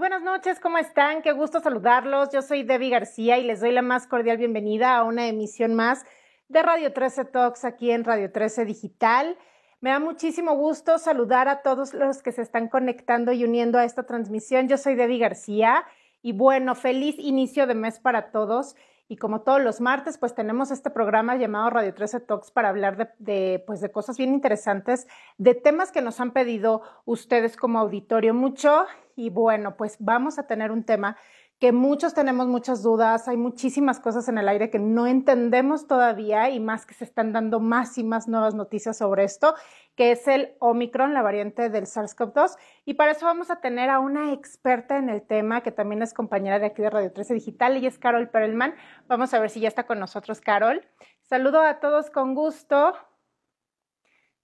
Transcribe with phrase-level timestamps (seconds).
[0.00, 1.20] Buenas noches, ¿cómo están?
[1.20, 2.30] Qué gusto saludarlos.
[2.32, 6.06] Yo soy Debbie García y les doy la más cordial bienvenida a una emisión más
[6.48, 9.36] de Radio 13 Talks aquí en Radio 13 Digital.
[9.82, 13.84] Me da muchísimo gusto saludar a todos los que se están conectando y uniendo a
[13.84, 14.68] esta transmisión.
[14.68, 15.84] Yo soy Debbie García
[16.22, 18.76] y bueno, feliz inicio de mes para todos.
[19.06, 23.12] Y como todos los martes, pues tenemos este programa llamado Radio 13 Talks para hablar
[23.18, 28.32] de, pues de cosas bien interesantes, de temas que nos han pedido ustedes como auditorio
[28.32, 28.86] mucho.
[29.20, 31.18] Y bueno, pues vamos a tener un tema
[31.58, 36.48] que muchos tenemos muchas dudas, hay muchísimas cosas en el aire que no entendemos todavía
[36.48, 39.54] y más que se están dando más y más nuevas noticias sobre esto,
[39.94, 42.56] que es el Omicron, la variante del SARS-CoV-2.
[42.86, 46.14] Y para eso vamos a tener a una experta en el tema, que también es
[46.14, 48.74] compañera de aquí de Radio 13 Digital, y es Carol Perelman.
[49.06, 50.82] Vamos a ver si ya está con nosotros Carol.
[51.20, 52.94] Saludo a todos con gusto.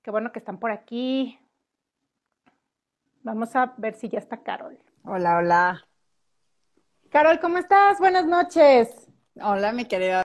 [0.03, 1.41] Qué bueno que están por aquí.
[3.27, 4.79] Vamos a ver si ya está Carol.
[5.03, 5.89] Hola, hola.
[7.11, 7.99] Carol, ¿cómo estás?
[7.99, 9.11] Buenas noches.
[9.43, 10.23] Hola, mi querida.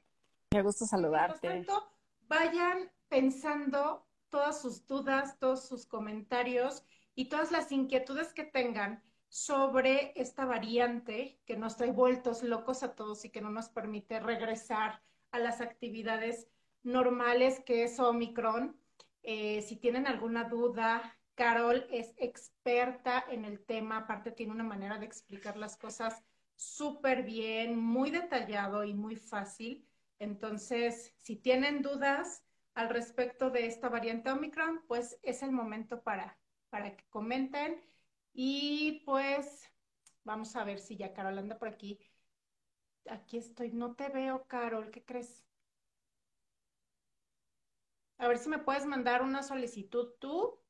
[0.54, 1.48] Me gusta saludarte.
[1.48, 1.84] Tanto,
[2.28, 6.86] vayan pensando todas sus dudas, todos sus comentarios
[7.16, 12.94] y todas las inquietudes que tengan sobre esta variante que nos trae vueltos locos a
[12.94, 16.50] todos y que no nos permite regresar a las actividades
[16.84, 18.80] normales que es Omicron.
[19.24, 25.00] Eh, si tienen alguna duda, Carol es experta en el tema, aparte tiene una manera
[25.00, 26.24] de explicar las cosas
[26.56, 29.84] súper bien, muy detallado y muy fácil.
[30.20, 32.44] Entonces, si tienen dudas
[32.76, 36.38] al respecto de esta variante Omicron, pues es el momento para,
[36.70, 37.82] para que comenten.
[38.34, 39.68] Y pues
[40.24, 42.00] vamos a ver si ya Carol anda por aquí.
[43.10, 45.44] Aquí estoy, no te veo, Carol, ¿qué crees?
[48.20, 50.61] A ver si me puedes mandar una solicitud tú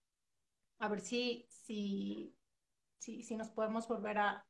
[0.81, 2.35] a ver si, si,
[2.97, 4.45] si, si nos podemos volver a,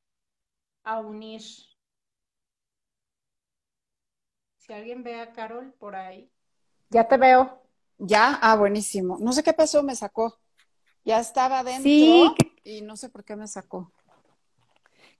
[0.84, 1.42] a unir.
[4.56, 6.32] Si alguien ve a Carol por ahí.
[6.90, 7.62] Ya te veo.
[7.98, 9.18] Ya, ah, buenísimo.
[9.20, 10.40] No sé qué pasó, me sacó.
[11.04, 12.34] Ya estaba dentro sí,
[12.64, 13.92] y no sé por qué me sacó.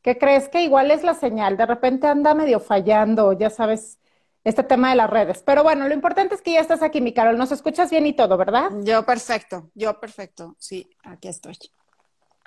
[0.02, 1.58] ¿Qué crees que igual es la señal?
[1.58, 4.00] De repente anda medio fallando, ya sabes,
[4.44, 5.44] este tema de las redes.
[5.46, 7.38] Pero bueno, lo importante es que ya estás aquí, mi Carol.
[7.38, 8.72] Nos escuchas bien y todo, ¿verdad?
[8.84, 10.56] Yo perfecto, yo perfecto.
[10.58, 11.58] Sí, aquí estoy.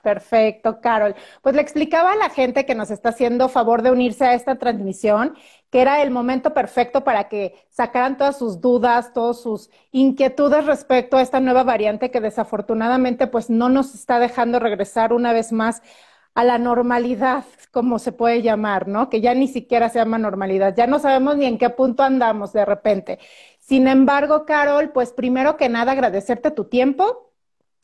[0.03, 1.15] Perfecto, Carol.
[1.41, 4.57] Pues le explicaba a la gente que nos está haciendo favor de unirse a esta
[4.57, 5.35] transmisión
[5.71, 11.17] que era el momento perfecto para que sacaran todas sus dudas, todas sus inquietudes respecto
[11.17, 15.83] a esta nueva variante que desafortunadamente pues no nos está dejando regresar una vez más
[16.35, 19.09] a la normalidad, como se puede llamar, ¿no?
[19.09, 22.53] Que ya ni siquiera se llama normalidad, ya no sabemos ni en qué punto andamos
[22.53, 23.19] de repente.
[23.61, 27.33] Sin embargo, Carol, pues primero que nada agradecerte tu tiempo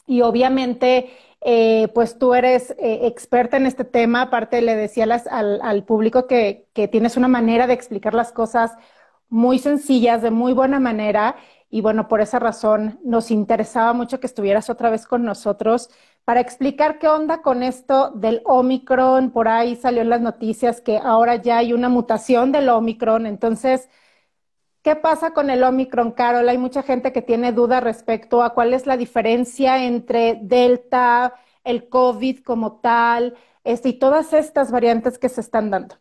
[0.07, 1.11] y obviamente,
[1.43, 6.67] eh, pues tú eres eh, experta en este tema, aparte le decía al, público que
[6.91, 8.73] tienes una manera de explicar las cosas
[9.29, 11.37] muy sencillas, de muy buena manera,
[11.71, 15.89] y bueno, por esa razón nos interesaba mucho que estuvieras otra vez con nosotros
[16.25, 19.31] para explicar qué onda con esto del Omicron.
[19.33, 23.27] Por ahí salió en las noticias que ahora ya hay una mutación del Omicron.
[23.27, 23.89] Entonces,
[24.83, 26.49] ¿qué pasa con el Omicron, Carol?
[26.49, 31.89] Hay mucha gente que tiene dudas respecto a cuál es la diferencia entre Delta, el
[31.89, 35.97] COVID como tal, este, y todas estas variantes que se están dando.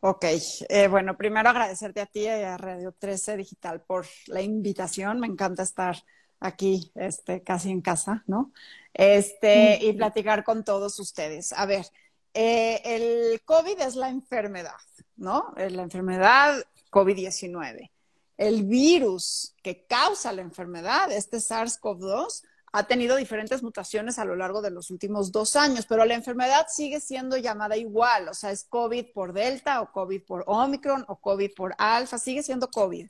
[0.00, 0.24] Ok,
[0.68, 5.18] eh, bueno, primero agradecerte a ti y a Radio 13 Digital por la invitación.
[5.18, 5.96] Me encanta estar
[6.40, 8.52] aquí, este, casi en casa, ¿no?
[8.92, 11.52] Este, y platicar con todos ustedes.
[11.52, 11.86] A ver,
[12.34, 14.76] eh, el COVID es la enfermedad,
[15.16, 15.54] ¿no?
[15.56, 17.90] Es la enfermedad COVID-19.
[18.36, 22.42] El virus que causa la enfermedad, este SARS-CoV-2,
[22.72, 26.66] ha tenido diferentes mutaciones a lo largo de los últimos dos años, pero la enfermedad
[26.68, 31.16] sigue siendo llamada igual, o sea, es COVID por Delta o COVID por Omicron o
[31.16, 33.08] COVID por Alfa, sigue siendo COVID.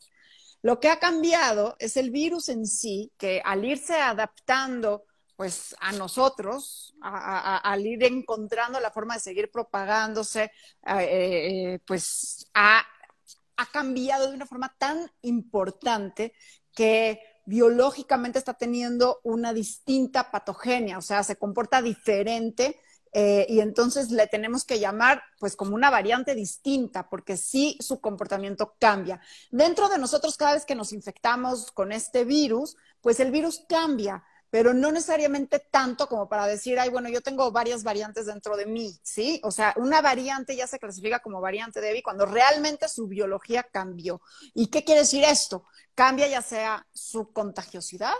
[0.67, 5.05] Lo que ha cambiado es el virus en sí, que al irse adaptando
[5.37, 10.51] pues a nosotros, al ir encontrando la forma de seguir propagándose,
[10.85, 12.85] eh, eh, pues ha,
[13.57, 16.33] ha cambiado de una forma tan importante
[16.75, 22.81] que biológicamente está teniendo una distinta patogenia, o sea, se comporta diferente
[23.13, 28.01] eh, y entonces le tenemos que llamar pues como una variante distinta, porque sí su
[28.01, 29.21] comportamiento cambia.
[29.51, 34.23] Dentro de nosotros, cada vez que nos infectamos con este virus, pues el virus cambia
[34.51, 38.67] pero no necesariamente tanto como para decir, ay, bueno, yo tengo varias variantes dentro de
[38.67, 39.41] mí, ¿sí?
[39.45, 44.21] O sea, una variante ya se clasifica como variante débil cuando realmente su biología cambió.
[44.55, 45.65] ¿Y qué quiere decir esto?
[45.95, 48.15] Cambia ya sea su contagiosidad,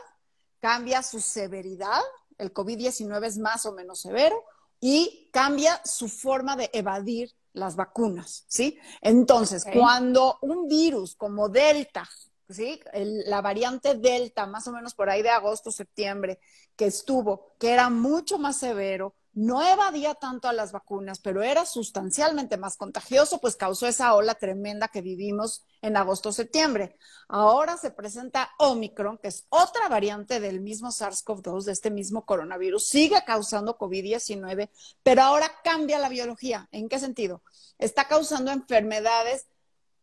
[0.61, 2.03] cambia su severidad,
[2.39, 4.45] el COVID-19 es más o menos severo,
[4.81, 8.79] y cambia su forma de evadir las vacunas, ¿sí?
[9.01, 12.09] Entonces, cuando un virus como Delta,
[12.49, 12.81] ¿sí?
[12.93, 16.39] la variante Delta, más o menos por ahí de agosto, septiembre,
[16.77, 21.67] que estuvo, que era mucho más severo, no evadía tanto a las vacunas, pero era
[21.67, 26.97] sustancialmente más contagioso, pues causó esa ola tremenda que vivimos en agosto-septiembre.
[27.29, 32.89] Ahora se presenta Omicron, que es otra variante del mismo SARS-CoV-2, de este mismo coronavirus,
[32.89, 34.71] sigue causando COVID-19,
[35.03, 36.67] pero ahora cambia la biología.
[36.73, 37.43] ¿En qué sentido?
[37.79, 39.49] Está causando enfermedades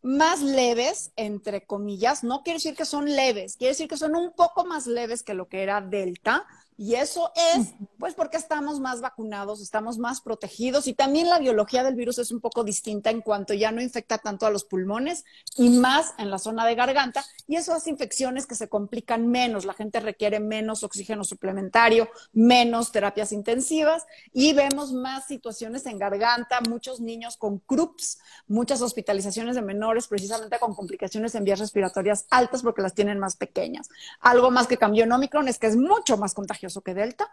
[0.04, 4.34] más leves, entre comillas, no quiere decir que son leves, quiere decir que son un
[4.34, 6.46] poco más leves que lo que era Delta,
[6.78, 11.84] y eso es, pues, porque estamos más vacunados, estamos más protegidos y también la biología
[11.84, 15.24] del virus es un poco distinta en cuanto ya no infecta tanto a los pulmones
[15.56, 17.24] y más en la zona de garganta.
[17.48, 19.66] Y eso hace infecciones que se complican menos.
[19.66, 26.60] La gente requiere menos oxígeno suplementario, menos terapias intensivas y vemos más situaciones en garganta,
[26.68, 32.64] muchos niños con CRUPS, muchas hospitalizaciones de menores precisamente con complicaciones en vías respiratorias altas
[32.64, 33.90] porque las tienen más pequeñas.
[34.20, 37.30] Algo más que cambió en Omicron es que es mucho más contagioso que Delta.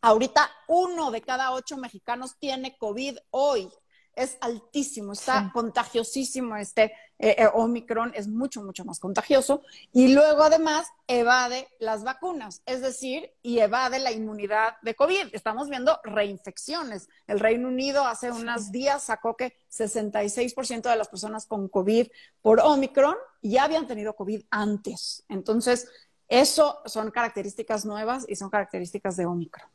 [0.00, 3.68] Ahorita uno de cada ocho mexicanos tiene COVID hoy.
[4.14, 9.62] Es altísimo, está contagiosísimo este eh, eh, Omicron, es mucho, mucho más contagioso.
[9.92, 15.28] Y luego además evade las vacunas, es decir, y evade la inmunidad de COVID.
[15.32, 17.08] Estamos viendo reinfecciones.
[17.26, 22.08] El Reino Unido hace unos días sacó que 66% de las personas con COVID
[22.42, 25.24] por Omicron ya habían tenido COVID antes.
[25.28, 25.88] Entonces,
[26.28, 29.68] eso son características nuevas y son características de Omicron.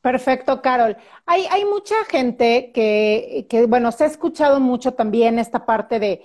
[0.00, 0.96] Perfecto, Carol.
[1.24, 6.24] Hay, hay mucha gente que, que, bueno, se ha escuchado mucho también esta parte de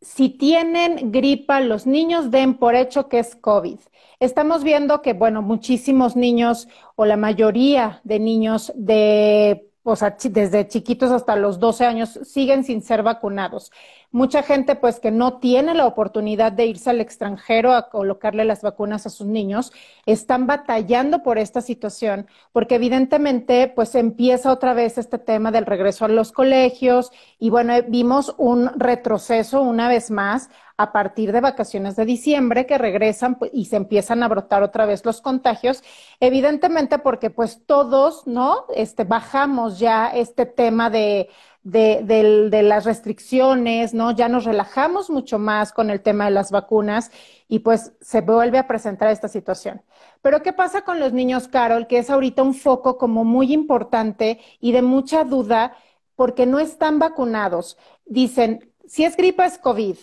[0.00, 3.78] si tienen gripa, los niños den por hecho que es COVID.
[4.18, 10.68] Estamos viendo que, bueno, muchísimos niños o la mayoría de niños de o sea, desde
[10.68, 13.72] chiquitos hasta los 12 años, siguen sin ser vacunados.
[14.12, 18.60] Mucha gente, pues, que no tiene la oportunidad de irse al extranjero a colocarle las
[18.60, 19.72] vacunas a sus niños,
[20.04, 26.04] están batallando por esta situación, porque evidentemente, pues, empieza otra vez este tema del regreso
[26.04, 31.96] a los colegios y, bueno, vimos un retroceso una vez más a partir de vacaciones
[31.96, 35.82] de diciembre que regresan pues, y se empiezan a brotar otra vez los contagios,
[36.20, 38.66] evidentemente porque pues todos, ¿no?
[38.74, 41.28] Este, bajamos ya este tema de,
[41.62, 44.10] de, las restricciones, ¿no?
[44.10, 47.10] Ya nos relajamos mucho más con el tema de las vacunas
[47.48, 49.82] y pues se vuelve a presentar esta situación.
[50.22, 51.86] Pero ¿qué pasa con los niños, Carol?
[51.86, 55.76] Que es ahorita un foco como muy importante y de mucha duda
[56.16, 57.78] porque no están vacunados.
[58.04, 59.96] Dicen, si es gripa es COVID,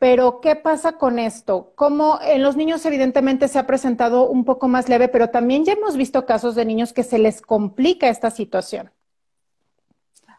[0.00, 1.74] pero, ¿qué pasa con esto?
[1.74, 5.74] Como en los niños evidentemente se ha presentado un poco más leve, pero también ya
[5.74, 8.90] hemos visto casos de niños que se les complica esta situación.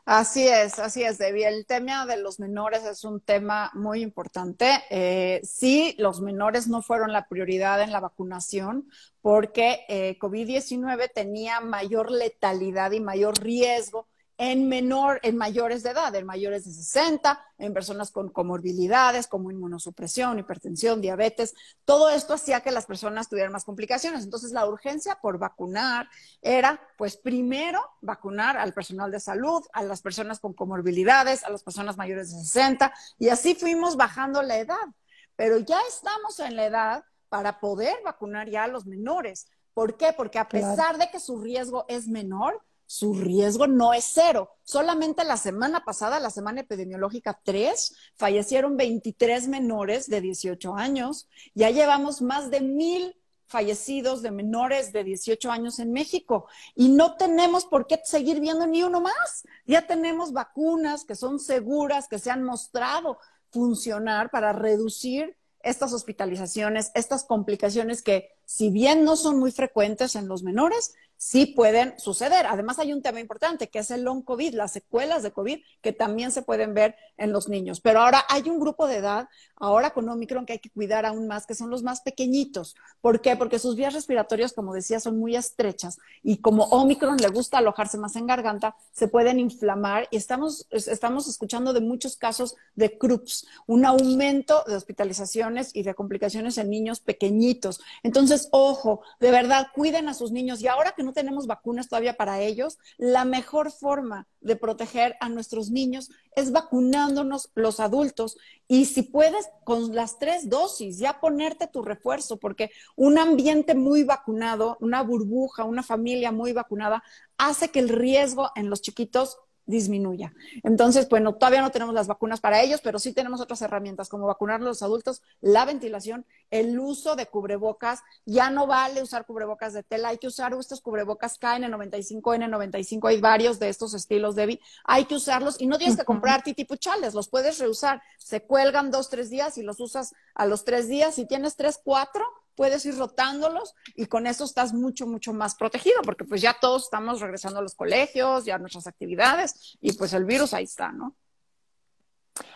[0.05, 1.47] Así es, así es, Debbie.
[1.47, 4.67] El tema de los menores es un tema muy importante.
[4.89, 8.89] Eh, sí, los menores no fueron la prioridad en la vacunación
[9.21, 14.07] porque eh, COVID-19 tenía mayor letalidad y mayor riesgo
[14.43, 19.51] en menor, en mayores de edad, en mayores de 60, en personas con comorbilidades como
[19.51, 21.53] inmunosupresión, hipertensión, diabetes.
[21.85, 24.23] Todo esto hacía que las personas tuvieran más complicaciones.
[24.23, 26.09] Entonces, la urgencia por vacunar
[26.41, 31.61] era, pues, primero vacunar al personal de salud, a las personas con comorbilidades, a las
[31.61, 34.87] personas mayores de 60, y así fuimos bajando la edad.
[35.35, 39.49] Pero ya estamos en la edad para poder vacunar ya a los menores.
[39.75, 40.13] ¿Por qué?
[40.17, 42.59] Porque a pesar de que su riesgo es menor,
[42.91, 44.49] su riesgo no es cero.
[44.65, 51.29] Solamente la semana pasada, la semana epidemiológica 3, fallecieron 23 menores de 18 años.
[51.53, 57.15] Ya llevamos más de mil fallecidos de menores de 18 años en México y no
[57.15, 59.45] tenemos por qué seguir viendo ni uno más.
[59.65, 63.19] Ya tenemos vacunas que son seguras, que se han mostrado
[63.51, 70.27] funcionar para reducir estas hospitalizaciones, estas complicaciones que si bien no son muy frecuentes en
[70.27, 72.47] los menores, sí pueden suceder.
[72.47, 75.93] Además, hay un tema importante que es el long COVID, las secuelas de COVID, que
[75.93, 77.79] también se pueden ver en los niños.
[77.79, 81.27] Pero ahora hay un grupo de edad, ahora con Omicron, que hay que cuidar aún
[81.27, 82.75] más, que son los más pequeñitos.
[83.01, 83.35] ¿Por qué?
[83.35, 87.99] Porque sus vías respiratorias, como decía, son muy estrechas y como Omicron le gusta alojarse
[87.99, 93.45] más en garganta, se pueden inflamar y estamos, estamos escuchando de muchos casos de CRUPS,
[93.67, 97.79] un aumento de hospitalizaciones y de complicaciones en niños pequeñitos.
[98.01, 102.17] Entonces, ojo, de verdad, cuiden a sus niños y ahora que no tenemos vacunas todavía
[102.17, 108.37] para ellos, la mejor forma de proteger a nuestros niños es vacunándonos los adultos.
[108.67, 114.03] Y si puedes, con las tres dosis, ya ponerte tu refuerzo, porque un ambiente muy
[114.03, 117.03] vacunado, una burbuja, una familia muy vacunada,
[117.37, 120.33] hace que el riesgo en los chiquitos disminuya.
[120.63, 124.27] Entonces, bueno, todavía no tenemos las vacunas para ellos, pero sí tenemos otras herramientas como
[124.27, 128.01] vacunar a los adultos, la ventilación, el uso de cubrebocas.
[128.25, 133.21] Ya no vale usar cubrebocas de tela, hay que usar estos cubrebocas KN95, N95, hay
[133.21, 134.59] varios de estos estilos, Debbie.
[134.83, 138.01] Hay que usarlos y no tienes que comprar titipuchales, los puedes reusar.
[138.17, 141.15] Se cuelgan dos, tres días y los usas a los tres días.
[141.15, 142.25] Si tienes tres, cuatro,
[142.61, 146.83] puedes ir rotándolos y con eso estás mucho, mucho más protegido, porque pues ya todos
[146.83, 151.15] estamos regresando a los colegios, ya nuestras actividades y pues el virus ahí está, ¿no?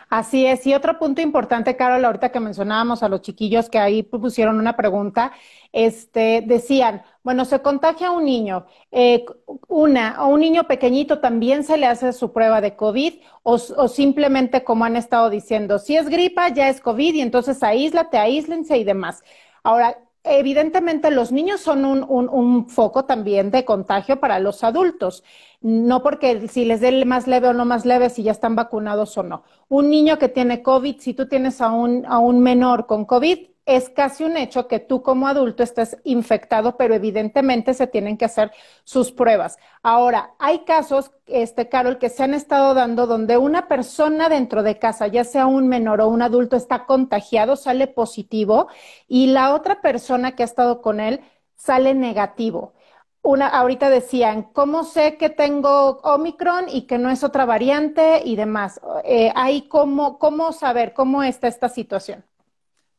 [0.08, 0.64] Así es.
[0.64, 4.76] Y otro punto importante, Carol, ahorita que mencionábamos a los chiquillos que ahí pusieron una
[4.76, 5.32] pregunta,
[5.72, 9.24] este, decían, bueno, se contagia un niño, eh,
[9.66, 13.88] una, a un niño pequeñito también se le hace su prueba de COVID o, o,
[13.88, 18.78] simplemente como han estado diciendo, si es gripa, ya es COVID y entonces aíslate, aíslense
[18.78, 19.24] y demás.
[19.66, 25.24] Ahora, evidentemente los niños son un, foco también de contagio para los adultos.
[25.60, 29.18] No porque si les dé más leve o no más leve, si ya están vacunados
[29.18, 29.42] o no.
[29.68, 33.38] Un niño que tiene COVID, si tú tienes a un, a un menor con COVID,
[33.66, 38.24] es casi un hecho que tú como adulto estés infectado, pero evidentemente se tienen que
[38.24, 38.52] hacer
[38.84, 39.58] sus pruebas.
[39.82, 44.78] Ahora, hay casos, este, Carol, que se han estado dando donde una persona dentro de
[44.78, 48.68] casa, ya sea un menor o un adulto, está contagiado, sale positivo,
[49.08, 51.20] y la otra persona que ha estado con él
[51.56, 52.74] sale negativo.
[53.22, 58.36] Una, ahorita decían, ¿cómo sé que tengo Omicron y que no es otra variante y
[58.36, 58.80] demás?
[59.04, 59.32] Eh,
[59.68, 62.24] cómo, ¿Cómo saber cómo está esta situación?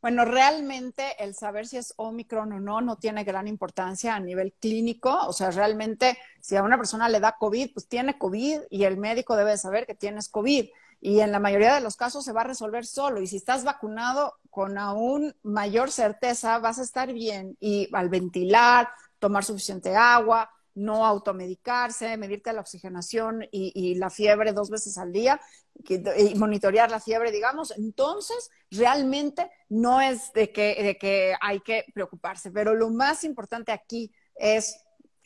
[0.02, 4.54] Bueno, realmente el saber si es Omicron o no no tiene gran importancia a nivel
[4.60, 5.18] clínico.
[5.28, 8.98] O sea, realmente si a una persona le da COVID, pues tiene COVID y el
[8.98, 10.70] médico debe saber que tienes COVID.
[11.00, 13.22] Y en la mayoría de los casos se va a resolver solo.
[13.22, 17.56] Y si estás vacunado con aún mayor certeza, vas a estar bien.
[17.60, 18.90] Y al ventilar,
[19.20, 25.42] tomar suficiente agua, no automedicarse, medirte la oxigenación y, la fiebre dos veces al día
[25.74, 27.72] y monitorear la fiebre, digamos.
[27.78, 33.72] Entonces, realmente no es de que, de que hay que preocuparse, pero lo más importante
[33.72, 34.78] aquí es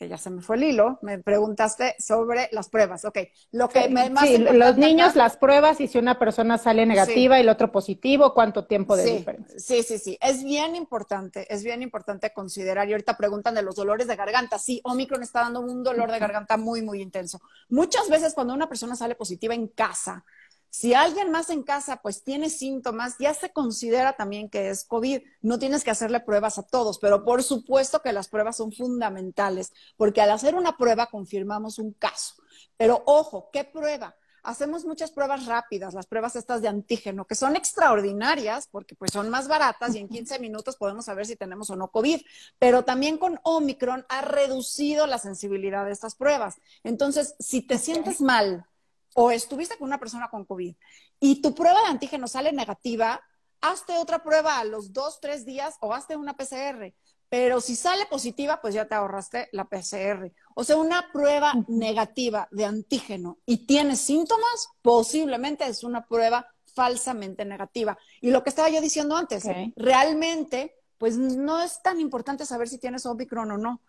[0.08, 3.04] ya se me fue el hilo, me preguntaste sobre las pruebas.
[3.04, 3.18] Ok,
[3.52, 7.38] lo que me, más sí, los niños, las pruebas y si una persona sale negativa
[7.38, 9.58] y el otro positivo, ¿cuánto tiempo de diferencia?
[9.58, 12.88] Sí, sí, sí, es bien importante, es bien importante considerar.
[12.88, 14.58] Y ahorita preguntan de los dolores de garganta.
[14.58, 17.40] Sí, Omicron está dando un dolor de garganta muy, muy intenso.
[17.68, 20.24] Muchas veces cuando una persona sale positiva en casa,
[20.74, 25.20] si alguien más en casa pues tiene síntomas, ya se considera también que es COVID.
[25.42, 29.74] No tienes que hacerle pruebas a todos, pero por supuesto que las pruebas son fundamentales,
[29.98, 32.36] porque al hacer una prueba confirmamos un caso.
[32.78, 34.16] Pero ojo, ¿qué prueba?
[34.44, 39.28] Hacemos muchas pruebas rápidas, las pruebas estas de antígeno, que son extraordinarias porque pues son
[39.28, 42.22] más baratas y en 15 minutos podemos saber si tenemos o no COVID.
[42.58, 46.56] Pero también con Omicron ha reducido la sensibilidad de estas pruebas.
[46.82, 48.66] Entonces, si te sientes mal,
[49.14, 50.74] o estuviste con una persona con COVID
[51.20, 53.20] y tu prueba de antígeno sale negativa,
[53.60, 56.92] hazte otra prueba a los dos, tres días o hazte una PCR.
[57.28, 60.30] Pero si sale positiva, pues ya te ahorraste la PCR.
[60.54, 67.46] O sea, una prueba negativa de antígeno y tienes síntomas, posiblemente es una prueba falsamente
[67.46, 67.96] negativa.
[68.20, 69.44] Y lo que estaba yo diciendo antes,
[69.76, 73.80] realmente, pues no es tan importante saber si tienes Omicron o no.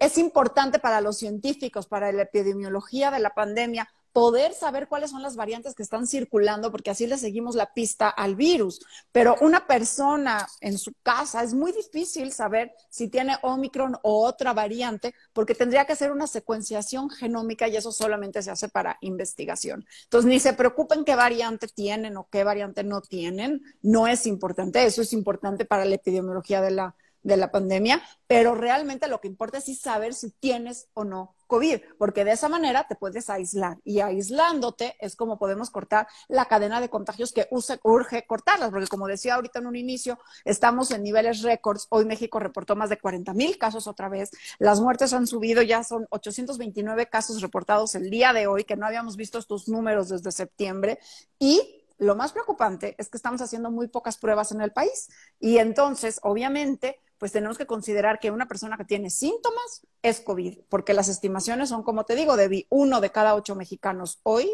[0.00, 5.20] Es importante para los científicos, para la epidemiología de la pandemia, poder saber cuáles son
[5.20, 8.80] las variantes que están circulando, porque así le seguimos la pista al virus.
[9.12, 14.54] Pero una persona en su casa es muy difícil saber si tiene Omicron o otra
[14.54, 19.84] variante, porque tendría que hacer una secuenciación genómica y eso solamente se hace para investigación.
[20.04, 24.82] Entonces, ni se preocupen qué variante tienen o qué variante no tienen, no es importante,
[24.86, 29.28] eso es importante para la epidemiología de la, de la pandemia, pero realmente lo que
[29.28, 33.78] importa es saber si tienes o no COVID, porque de esa manera te puedes aislar
[33.84, 39.06] y aislándote es como podemos cortar la cadena de contagios que urge cortarlas, porque como
[39.06, 41.86] decía ahorita en un inicio, estamos en niveles récords.
[41.90, 44.30] Hoy México reportó más de 40 mil casos otra vez.
[44.58, 48.86] Las muertes han subido, ya son 829 casos reportados el día de hoy, que no
[48.86, 50.98] habíamos visto estos números desde septiembre.
[51.38, 55.08] Y lo más preocupante es que estamos haciendo muy pocas pruebas en el país.
[55.40, 60.60] Y entonces, obviamente, pues tenemos que considerar que una persona que tiene síntomas es COVID,
[60.68, 64.50] porque las estimaciones son, como te digo, de uno de cada ocho mexicanos hoy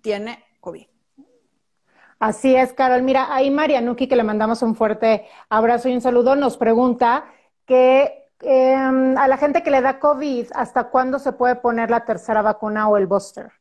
[0.00, 0.86] tiene COVID.
[2.18, 3.02] Así es, Carol.
[3.02, 7.24] Mira, ahí Marianuki, que le mandamos un fuerte abrazo y un saludo, nos pregunta
[7.66, 12.04] que em, a la gente que le da COVID, ¿hasta cuándo se puede poner la
[12.04, 13.52] tercera vacuna o el booster?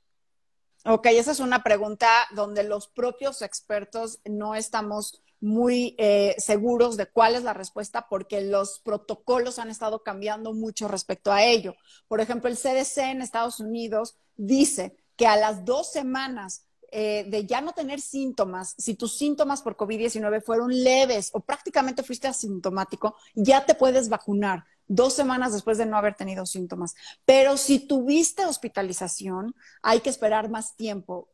[0.86, 7.06] Ok, esa es una pregunta donde los propios expertos no estamos muy eh, seguros de
[7.06, 11.76] cuál es la respuesta porque los protocolos han estado cambiando mucho respecto a ello.
[12.08, 17.46] Por ejemplo, el CDC en Estados Unidos dice que a las dos semanas eh, de
[17.46, 23.18] ya no tener síntomas, si tus síntomas por COVID-19 fueron leves o prácticamente fuiste asintomático,
[23.36, 26.96] ya te puedes vacunar dos semanas después de no haber tenido síntomas.
[27.26, 31.28] Pero si tuviste hospitalización, hay que esperar más tiempo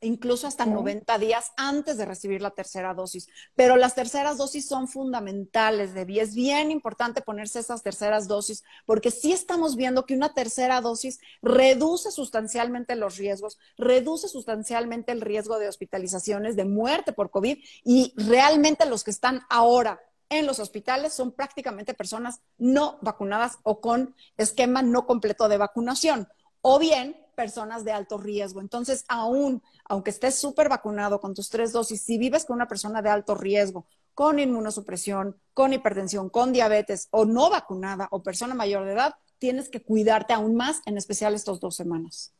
[0.00, 3.28] incluso hasta 90 días antes de recibir la tercera dosis.
[3.54, 6.20] Pero las terceras dosis son fundamentales, Debbie.
[6.20, 11.20] Es bien importante ponerse esas terceras dosis porque sí estamos viendo que una tercera dosis
[11.42, 18.14] reduce sustancialmente los riesgos, reduce sustancialmente el riesgo de hospitalizaciones, de muerte por COVID y
[18.16, 24.14] realmente los que están ahora en los hospitales son prácticamente personas no vacunadas o con
[24.36, 26.28] esquema no completo de vacunación
[26.62, 28.60] o bien personas de alto riesgo.
[28.60, 33.00] Entonces, aún, aunque estés súper vacunado con tus tres dosis, si vives con una persona
[33.00, 38.84] de alto riesgo, con inmunosupresión, con hipertensión, con diabetes o no vacunada o persona mayor
[38.84, 42.34] de edad, tienes que cuidarte aún más, en especial estas dos semanas.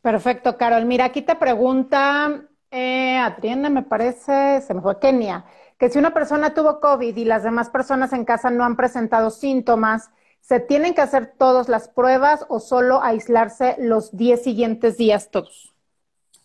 [0.00, 0.86] Perfecto, Carol.
[0.86, 5.44] Mira, aquí te pregunta eh, Adriana, me parece, se me fue Kenia,
[5.76, 9.28] que si una persona tuvo COVID y las demás personas en casa no han presentado
[9.28, 10.08] síntomas,
[10.46, 15.72] ¿Se tienen que hacer todas las pruebas o solo aislarse los 10 siguientes días todos?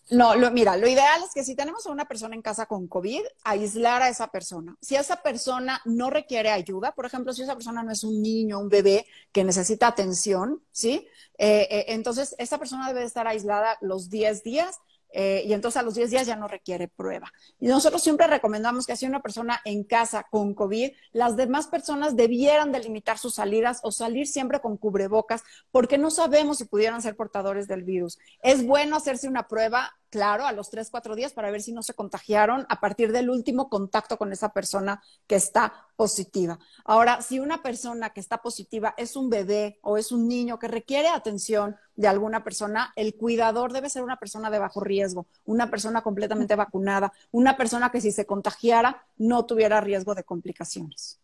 [0.10, 3.22] No, mira, lo ideal es que si tenemos a una persona en casa con COVID,
[3.44, 4.78] aislar a esa persona.
[4.82, 8.60] Si esa persona no requiere ayuda, por ejemplo, si esa persona no es un niño,
[8.60, 11.06] un bebé que necesita atención, ¿sí?
[11.38, 14.80] Eh, eh, entonces, esa persona debe estar aislada los 10 días
[15.12, 17.32] eh, y entonces a los 10 días ya no requiere prueba.
[17.60, 22.16] Y nosotros siempre recomendamos que si una persona en casa con COVID, las demás personas
[22.16, 27.16] debieran delimitar sus salidas o salir siempre con cubrebocas porque no sabemos si pudieran ser
[27.16, 28.20] portadores del virus.
[28.42, 31.84] Es bueno hacerse una prueba claro, a los tres, cuatro días para ver si no
[31.84, 36.60] se contagiaron a partir del último contacto con esa persona que está positiva.
[36.86, 40.68] Ahora, si una persona que está positiva es un bebé o es un niño que
[40.68, 45.70] requiere atención de alguna persona, el cuidador debe ser una persona de bajo riesgo, una
[45.70, 51.20] persona completamente vacunada, una persona que si se contagiara no tuviera riesgo de complicaciones.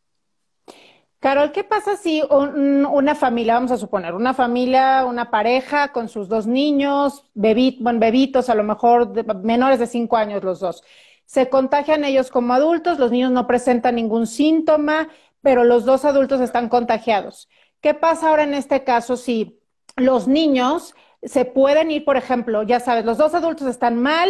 [1.26, 6.30] Carol, ¿qué pasa si una familia, vamos a suponer, una familia, una pareja con sus
[6.30, 9.12] dos niños, bueno, bebitos, a lo mejor
[9.44, 10.84] menores de cinco años los dos,
[11.26, 15.10] se contagian ellos como adultos, los niños no presentan ningún síntoma,
[15.42, 17.50] pero los dos adultos están contagiados?
[17.82, 19.60] ¿Qué pasa ahora en este caso si
[19.96, 24.30] los niños se pueden ir, por ejemplo, ya sabes, los dos adultos están mal,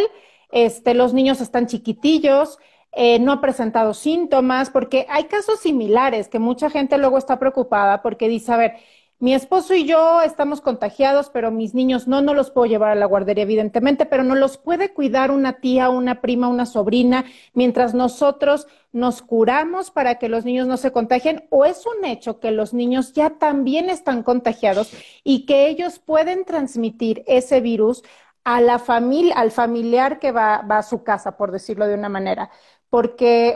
[0.50, 2.56] este, los niños están chiquitillos,
[2.98, 8.00] eh, no ha presentado síntomas, porque hay casos similares que mucha gente luego está preocupada
[8.00, 8.72] porque dice, a ver,
[9.18, 12.94] mi esposo y yo estamos contagiados, pero mis niños no, no los puedo llevar a
[12.94, 17.94] la guardería, evidentemente, pero no los puede cuidar una tía, una prima, una sobrina, mientras
[17.94, 22.50] nosotros nos curamos para que los niños no se contagien, o es un hecho que
[22.50, 24.90] los niños ya también están contagiados
[25.22, 28.02] y que ellos pueden transmitir ese virus
[28.44, 32.08] a la familia, al familiar que va, va a su casa, por decirlo de una
[32.08, 32.50] manera
[32.96, 33.54] porque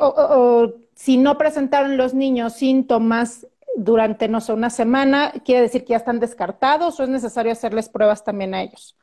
[0.94, 5.96] si no presentaron los niños síntomas durante, no sé, una semana, quiere decir que ya
[5.96, 8.98] están descartados o es necesario hacerles pruebas también a ellos.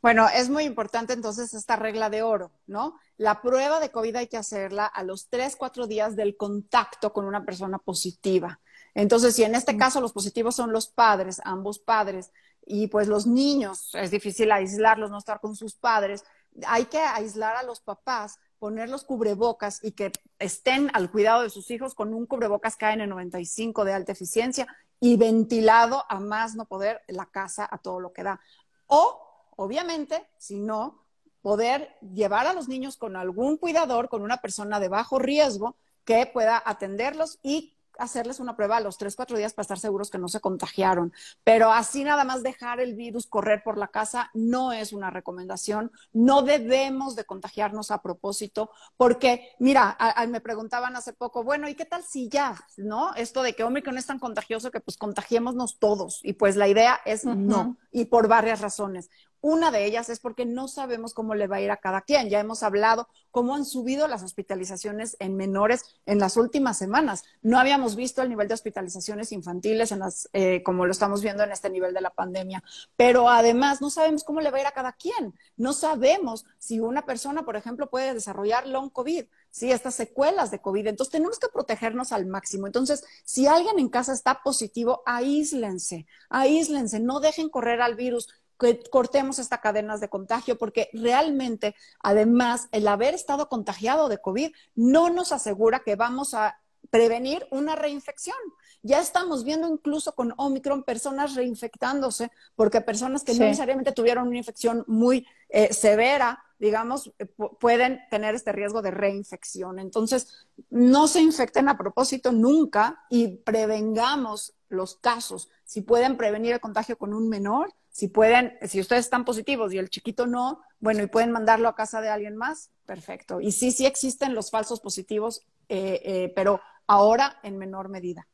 [0.00, 2.94] Bueno, es muy importante entonces esta regla de oro, ¿no?
[3.16, 7.24] La prueba de COVID hay que hacerla a los tres, cuatro días del contacto con
[7.24, 8.60] una persona positiva.
[8.94, 9.78] Entonces, si en este mm.
[9.78, 12.30] caso los positivos son los padres, ambos padres,
[12.64, 16.22] y pues los niños, es difícil aislarlos, no estar con sus padres,
[16.68, 21.50] hay que aislar a los papás poner los cubrebocas y que estén al cuidado de
[21.50, 24.66] sus hijos con un cubrebocas KN95 de alta eficiencia
[25.00, 28.40] y ventilado a más no poder la casa a todo lo que da.
[28.86, 29.20] O,
[29.56, 31.02] obviamente, si no,
[31.42, 36.26] poder llevar a los niños con algún cuidador, con una persona de bajo riesgo que
[36.26, 40.18] pueda atenderlos y hacerles una prueba a los tres, cuatro días para estar seguros que
[40.18, 41.12] no se contagiaron.
[41.44, 45.90] Pero así nada más dejar el virus correr por la casa no es una recomendación.
[46.12, 49.96] No debemos de contagiarnos a propósito, porque, mira,
[50.28, 53.14] me preguntaban hace poco, bueno, ¿y qué tal si ya, no?
[53.14, 56.20] Esto de que Omicron es tan contagioso que pues contagiémonos todos.
[56.22, 59.10] Y pues la idea es no, y por varias razones.
[59.40, 62.28] Una de ellas es porque no sabemos cómo le va a ir a cada quien.
[62.28, 67.24] Ya hemos hablado cómo han subido las hospitalizaciones en menores en las últimas semanas.
[67.42, 71.44] No habíamos visto el nivel de hospitalizaciones infantiles en las, eh, como lo estamos viendo
[71.44, 72.62] en este nivel de la pandemia.
[72.96, 75.34] Pero además no sabemos cómo le va a ir a cada quien.
[75.56, 79.26] No sabemos si una persona, por ejemplo, puede desarrollar long COVID.
[79.50, 80.86] Sí, estas secuelas de COVID.
[80.86, 82.66] Entonces tenemos que protegernos al máximo.
[82.66, 88.82] Entonces, si alguien en casa está positivo, aíslense, aíslense, no dejen correr al virus que
[88.90, 95.10] cortemos estas cadenas de contagio, porque realmente, además, el haber estado contagiado de COVID no
[95.10, 96.58] nos asegura que vamos a
[96.90, 98.36] prevenir una reinfección.
[98.82, 104.38] Ya estamos viendo incluso con Omicron personas reinfectándose, porque personas que no necesariamente tuvieron una
[104.38, 109.78] infección muy eh, severa, digamos, eh, pueden tener este riesgo de reinfección.
[109.78, 115.50] Entonces, no se infecten a propósito nunca y prevengamos los casos.
[115.64, 119.78] Si pueden prevenir el contagio con un menor, si pueden, si ustedes están positivos y
[119.78, 123.40] el chiquito no, bueno, y pueden mandarlo a casa de alguien más, perfecto.
[123.40, 128.28] Y sí, sí existen los falsos positivos, eh, eh, pero ahora en menor medida.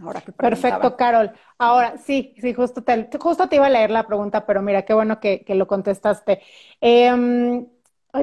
[0.00, 1.32] Ahora que Perfecto, Carol.
[1.58, 4.94] Ahora, sí, sí, justo te, justo te iba a leer la pregunta, pero mira, qué
[4.94, 6.40] bueno que, lo contestaste.
[6.80, 7.66] Em,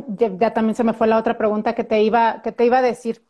[0.08, 2.82] ya, también se me fue la otra pregunta que te iba, que te iba a
[2.82, 3.22] decir.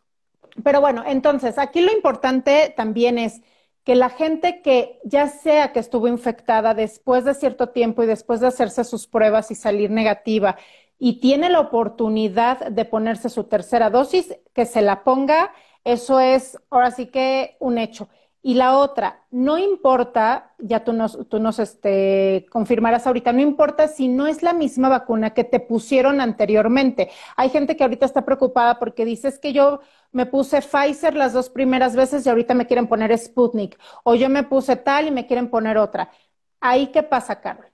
[0.62, 3.42] Pero bueno, entonces, aquí lo importante también es
[3.86, 8.40] que la gente que ya sea que estuvo infectada después de cierto tiempo y después
[8.40, 10.56] de hacerse sus pruebas y salir negativa
[10.98, 15.52] y tiene la oportunidad de ponerse su tercera dosis, que se la ponga,
[15.84, 18.08] eso es ahora sí que un hecho.
[18.42, 23.88] Y la otra, no importa, ya tú nos, tú nos este, confirmarás ahorita, no importa
[23.88, 27.10] si no es la misma vacuna que te pusieron anteriormente.
[27.36, 29.80] Hay gente que ahorita está preocupada porque dices que yo
[30.16, 33.78] me puse Pfizer las dos primeras veces y ahorita me quieren poner Sputnik.
[34.02, 36.10] O yo me puse tal y me quieren poner otra.
[36.58, 37.66] ¿Ahí qué pasa, Carol?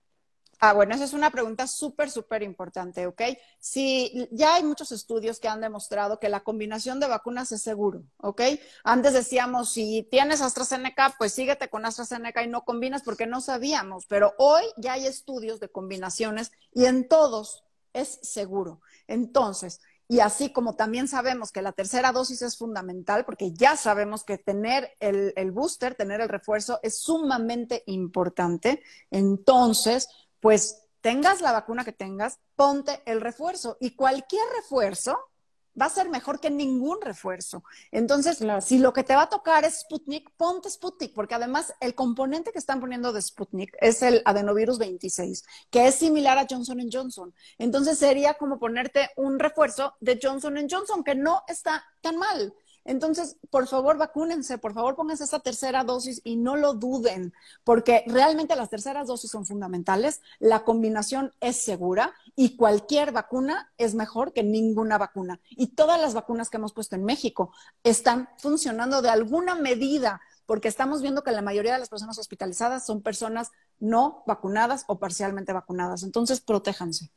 [0.59, 3.23] Ah, bueno, esa es una pregunta súper, súper importante, ¿ok?
[3.61, 8.03] Si ya hay muchos estudios que han demostrado que la combinación de vacunas es seguro,
[8.17, 8.43] ¿ok?
[8.83, 14.07] Antes decíamos, si tienes AstraZeneca, pues síguete con AstraZeneca y no combinas porque no sabíamos,
[14.07, 18.81] pero hoy ya hay estudios de combinaciones y en todos es seguro.
[19.07, 19.81] Entonces,
[20.13, 24.37] y así como también sabemos que la tercera dosis es fundamental, porque ya sabemos que
[24.37, 31.83] tener el, el booster, tener el refuerzo es sumamente importante, entonces pues tengas la vacuna
[31.83, 33.79] que tengas, ponte el refuerzo.
[33.81, 35.19] Y cualquier refuerzo
[35.81, 37.65] va a ser mejor que ningún refuerzo.
[37.91, 41.95] Entonces, si lo que te va a tocar es Sputnik, ponte Sputnik, porque además el
[41.95, 46.79] componente que están poniendo de Sputnik es el adenovirus 26, que es similar a Johnson
[46.93, 47.35] Johnson.
[47.59, 52.55] Entonces, sería como ponerte un refuerzo de Johnson Johnson, que no está tan mal.
[52.85, 57.33] Entonces, por favor, vacúnense, por favor, pónganse esa tercera dosis y no lo duden,
[57.65, 63.95] porque realmente las terceras dosis son fundamentales, la combinación es segura y cualquier vacuna es
[63.95, 65.41] mejor que ninguna vacuna.
[65.51, 67.53] Y todas las vacunas que hemos puesto en México
[67.85, 72.85] están funcionando de alguna medida, porque estamos viendo que la mayoría de las personas hospitalizadas
[72.85, 76.03] son personas no vacunadas o parcialmente vacunadas.
[76.03, 77.11] Entonces, protéjanse.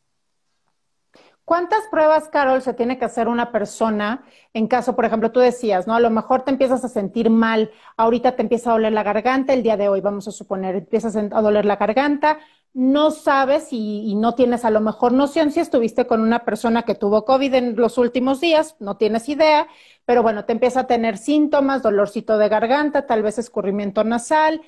[1.46, 5.86] ¿Cuántas pruebas, Carol, se tiene que hacer una persona en caso, por ejemplo, tú decías,
[5.86, 5.94] ¿no?
[5.94, 9.54] A lo mejor te empiezas a sentir mal, ahorita te empieza a doler la garganta,
[9.54, 12.40] el día de hoy, vamos a suponer, empiezas a doler la garganta,
[12.74, 16.96] no sabes y, no tienes a lo mejor noción si estuviste con una persona que
[16.96, 19.68] tuvo COVID en los últimos días, no tienes idea,
[20.04, 24.62] pero bueno, te empieza a tener síntomas, dolorcito de garganta, tal vez escurrimiento nasal.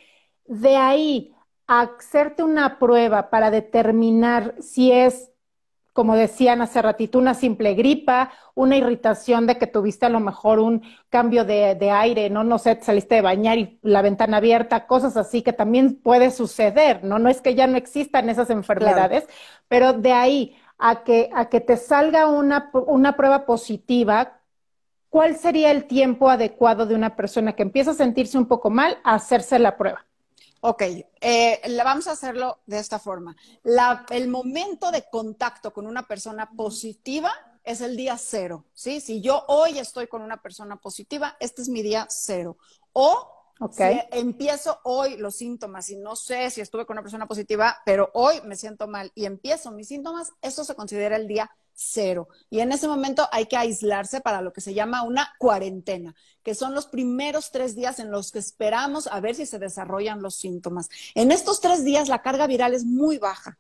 [0.46, 1.34] De ahí
[1.68, 5.32] a hacerte una prueba para determinar si es
[5.98, 10.60] como decían hace ratito, una simple gripa, una irritación de que tuviste a lo mejor
[10.60, 12.44] un cambio de, aire, ¿no?
[12.44, 17.04] No sé, saliste de bañar y la ventana abierta, cosas así que también puede suceder,
[17.04, 17.18] ¿no?
[17.18, 19.28] No es que ya no existan esas enfermedades,
[19.68, 24.40] pero de ahí a que, a que te salga una, una prueba positiva,
[25.10, 29.00] ¿cuál sería el tiempo adecuado de una persona que empieza a sentirse un poco mal
[29.04, 30.06] a hacerse la prueba?
[30.62, 30.82] Ok,
[31.22, 33.36] eh, vamos a hacerlo de esta forma.
[34.10, 37.32] el momento de contacto con una persona positiva
[37.64, 39.02] es el día cero, ¿sí?
[39.02, 42.58] Si yo hoy estoy con una persona positiva, este es mi día cero.
[42.94, 43.34] O
[43.72, 48.10] Si empiezo hoy los síntomas y no sé si estuve con una persona positiva, pero
[48.14, 52.28] hoy me siento mal y empiezo mis síntomas, eso se considera el día cero.
[52.50, 56.56] Y en ese momento hay que aislarse para lo que se llama una cuarentena, que
[56.56, 60.36] son los primeros tres días en los que esperamos a ver si se desarrollan los
[60.36, 60.90] síntomas.
[61.14, 63.60] En estos tres días la carga viral es muy baja.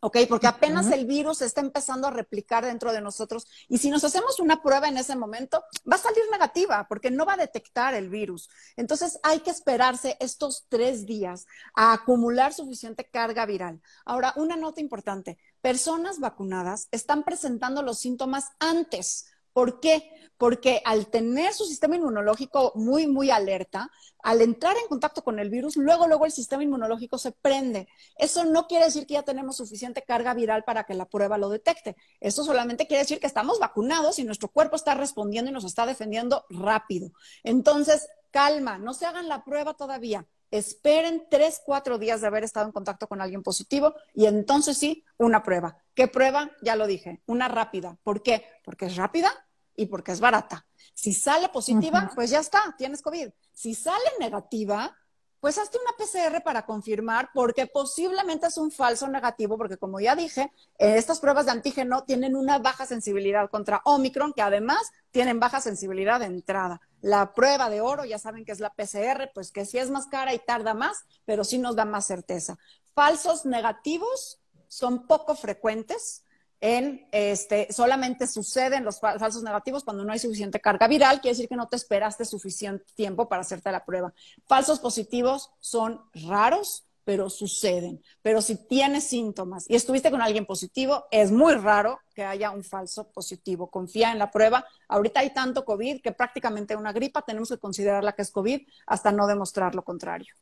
[0.00, 0.18] ¿Ok?
[0.28, 4.40] Porque apenas el virus está empezando a replicar dentro de nosotros y si nos hacemos
[4.40, 8.08] una prueba en ese momento, va a salir negativa porque no va a detectar el
[8.08, 8.48] virus.
[8.76, 13.80] Entonces hay que esperarse estos tres días a acumular suficiente carga viral.
[14.04, 19.26] Ahora, una nota importante, personas vacunadas están presentando los síntomas antes
[19.58, 20.08] ¿Por qué?
[20.36, 23.90] Porque al tener su sistema inmunológico muy, muy alerta,
[24.22, 27.88] al entrar en contacto con el virus, luego, luego el sistema inmunológico se prende.
[28.16, 31.48] Eso no quiere decir que ya tenemos suficiente carga viral para que la prueba lo
[31.48, 31.96] detecte.
[32.20, 35.86] Eso solamente quiere decir que estamos vacunados y nuestro cuerpo está respondiendo y nos está
[35.86, 37.10] defendiendo rápido.
[37.42, 40.24] Entonces, calma, no se hagan la prueba todavía.
[40.52, 45.04] Esperen tres, cuatro días de haber estado en contacto con alguien positivo y entonces sí,
[45.16, 45.78] una prueba.
[45.94, 46.52] ¿Qué prueba?
[46.62, 47.98] Ya lo dije, una rápida.
[48.04, 48.44] ¿Por qué?
[48.64, 49.32] Porque es rápida,
[49.78, 50.66] y porque es barata.
[50.92, 53.30] Si sale positiva, pues ya está, tienes COVID.
[53.52, 54.94] Si sale negativa,
[55.38, 60.16] pues hazte una PCR para confirmar, porque posiblemente es un falso negativo, porque como ya
[60.16, 65.60] dije, estas pruebas de antígeno tienen una baja sensibilidad contra Omicron, que además tienen baja
[65.60, 66.80] sensibilidad de entrada.
[67.00, 70.08] La prueba de oro, ya saben que es la PCR, pues que sí es más
[70.08, 72.58] cara y tarda más, pero sí nos da más certeza.
[72.94, 76.24] Falsos negativos son poco frecuentes,
[76.60, 81.48] en este, solamente suceden los falsos negativos cuando no hay suficiente carga viral, quiere decir
[81.48, 84.12] que no te esperaste suficiente tiempo para hacerte la prueba.
[84.46, 88.02] Falsos positivos son raros, pero suceden.
[88.20, 92.62] Pero si tienes síntomas y estuviste con alguien positivo, es muy raro que haya un
[92.62, 93.70] falso positivo.
[93.70, 94.66] Confía en la prueba.
[94.88, 99.10] Ahorita hay tanto COVID que prácticamente una gripa tenemos que considerarla que es COVID hasta
[99.10, 100.34] no demostrar lo contrario.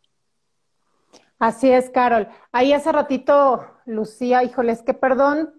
[1.39, 2.27] Así es, Carol.
[2.51, 5.55] Ahí hace ratito, Lucía, híjole, es que perdón,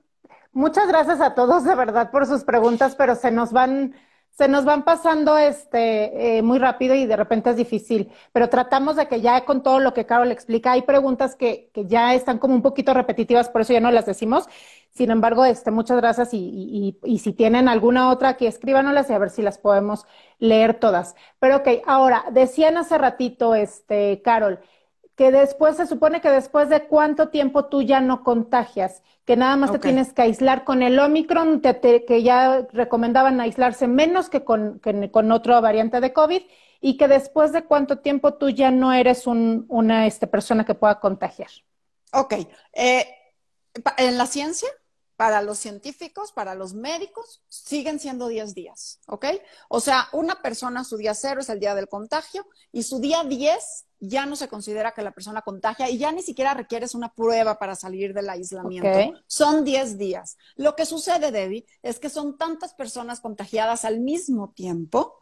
[0.58, 3.94] Muchas gracias a todos de verdad por sus preguntas, pero se nos van,
[4.32, 8.12] se nos van pasando este, eh, muy rápido y de repente es difícil.
[8.34, 11.86] Pero tratamos de que ya con todo lo que Carol explica, hay preguntas que, que
[11.86, 14.50] ya están como un poquito repetitivas, por eso ya no las decimos.
[14.90, 19.14] Sin embargo, este, muchas gracias y, y, y, si tienen alguna otra, que escríbanoslas y
[19.14, 20.08] a ver si las podemos
[20.40, 21.16] leer todas.
[21.38, 24.60] Pero ok, ahora, decían hace ratito, este, Carol,
[25.18, 29.58] que después se supone que después de cuánto tiempo tú ya no contagias, que nada
[29.58, 34.80] más te tienes que aislar con el Omicron, que ya recomendaban aislarse menos que con,
[35.12, 36.44] con otra variante de COVID,
[36.82, 41.00] y que después de cuánto tiempo tú ya no eres una este, persona que pueda
[41.00, 41.50] contagiar.
[42.14, 42.36] Ok.
[42.74, 43.08] Eh,
[43.98, 44.70] en la ciencia,
[45.18, 49.26] para los científicos, para los médicos, siguen siendo 10 días, ¿ok?
[49.68, 53.24] O sea, una persona, su día cero es el día del contagio y su día
[53.24, 57.14] 10 ya no se considera que la persona contagia y ya ni siquiera requieres una
[57.14, 59.20] prueba para salir del aislamiento.
[59.26, 60.38] Son 10 días.
[60.56, 65.16] Lo que sucede, Debbie, es que son tantas personas contagiadas al mismo tiempo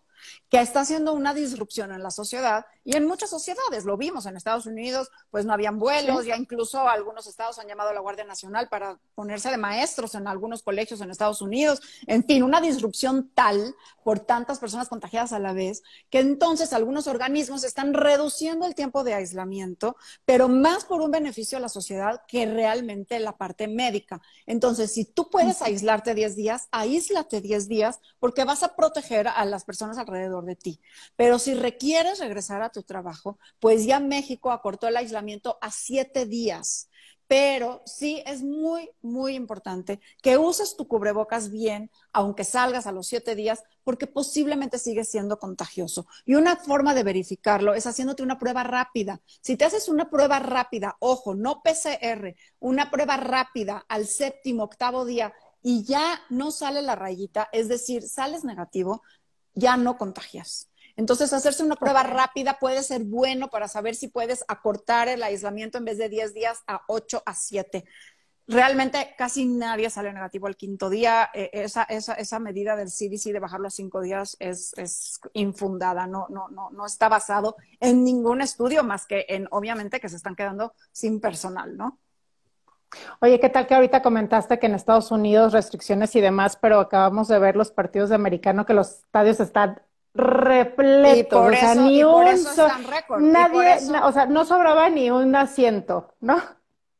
[0.49, 3.85] que está haciendo una disrupción en la sociedad y en muchas sociedades.
[3.85, 7.89] Lo vimos en Estados Unidos, pues no habían vuelos, ya incluso algunos estados han llamado
[7.89, 11.81] a la Guardia Nacional para ponerse de maestros en algunos colegios en Estados Unidos.
[12.07, 17.07] En fin, una disrupción tal por tantas personas contagiadas a la vez que entonces algunos
[17.07, 22.21] organismos están reduciendo el tiempo de aislamiento, pero más por un beneficio a la sociedad
[22.27, 24.21] que realmente la parte médica.
[24.45, 29.45] Entonces, si tú puedes aislarte 10 días, aíslate 10 días porque vas a proteger a
[29.45, 30.81] las personas alrededor de ti.
[31.15, 36.25] Pero si requieres regresar a tu trabajo, pues ya México acortó el aislamiento a siete
[36.25, 36.89] días.
[37.27, 43.07] Pero sí es muy, muy importante que uses tu cubrebocas bien, aunque salgas a los
[43.07, 46.05] siete días, porque posiblemente sigues siendo contagioso.
[46.25, 49.21] Y una forma de verificarlo es haciéndote una prueba rápida.
[49.41, 55.03] Si te haces una prueba rápida, ojo, no PCR, una prueba rápida al séptimo, octavo
[55.03, 55.33] día
[55.67, 59.01] y ya no sale la rayita, es decir, sales negativo,
[59.55, 60.69] ya no contagias.
[60.97, 65.77] Entonces, hacerse una prueba rápida puede ser bueno para saber si puedes acortar el aislamiento
[65.77, 67.83] en vez de 10 días a 8 a 7.
[68.47, 71.29] Realmente casi nadie sale negativo al quinto día.
[71.33, 76.05] E, esa, esa, esa, medida del CDC de bajarlo a cinco días es, es infundada,
[76.05, 80.15] no, no, no, no está basado en ningún estudio más que en, obviamente, que se
[80.15, 81.99] están quedando sin personal, ¿no?
[83.21, 87.27] Oye, ¿qué tal que ahorita comentaste que en Estados Unidos restricciones y demás, pero acabamos
[87.27, 89.81] de ver los partidos de americano que los estadios están
[90.13, 92.25] repletos, o sea, ni un
[93.33, 96.41] nadie, o sea, no sobraba ni un asiento, ¿no?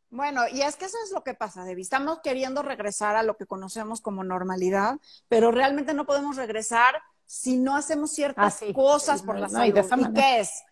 [0.09, 1.81] Bueno, y es que eso es lo que pasa, Debbie.
[1.81, 7.57] Estamos queriendo regresar a lo que conocemos como normalidad, pero realmente no podemos regresar si
[7.57, 9.77] no hacemos ciertas cosas por la salud.
[9.77, 10.63] ¿Y qué es?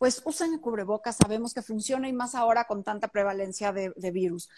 [0.00, 4.10] Pues usen el cubrebocas, sabemos que funciona y más ahora con tanta prevalencia de, de
[4.10, 4.48] virus.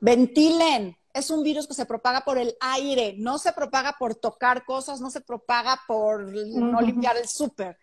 [0.00, 4.64] Ventilen, es un virus que se propaga por el aire, no se propaga por tocar
[4.64, 7.76] cosas, no se propaga por no limpiar el súper,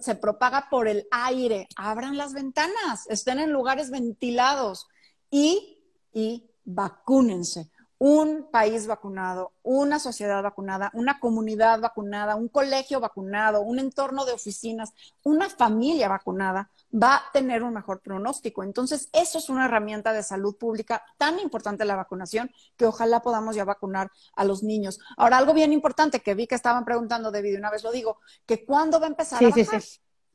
[0.00, 1.68] se propaga por el aire.
[1.76, 4.88] Abran las ventanas, estén en lugares ventilados
[5.30, 5.84] y,
[6.14, 13.80] y vacúnense un país vacunado, una sociedad vacunada, una comunidad vacunada, un colegio vacunado, un
[13.80, 14.92] entorno de oficinas,
[15.24, 18.62] una familia vacunada, va a tener un mejor pronóstico.
[18.62, 23.56] Entonces, eso es una herramienta de salud pública tan importante la vacunación que ojalá podamos
[23.56, 25.00] ya vacunar a los niños.
[25.16, 28.64] Ahora, algo bien importante que vi que estaban preguntando, David, una vez lo digo, que
[28.64, 29.82] cuándo va a empezar a bajar.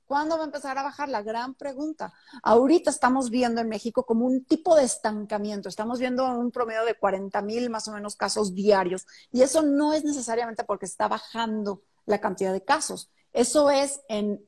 [0.05, 1.09] ¿Cuándo va a empezar a bajar?
[1.09, 2.13] La gran pregunta.
[2.43, 5.69] Ahorita estamos viendo en México como un tipo de estancamiento.
[5.69, 9.05] Estamos viendo un promedio de 40 mil más o menos casos diarios.
[9.31, 13.09] Y eso no es necesariamente porque está bajando la cantidad de casos.
[13.31, 14.45] Eso es en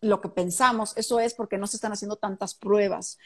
[0.00, 3.18] lo que pensamos, eso es porque no se están haciendo tantas pruebas.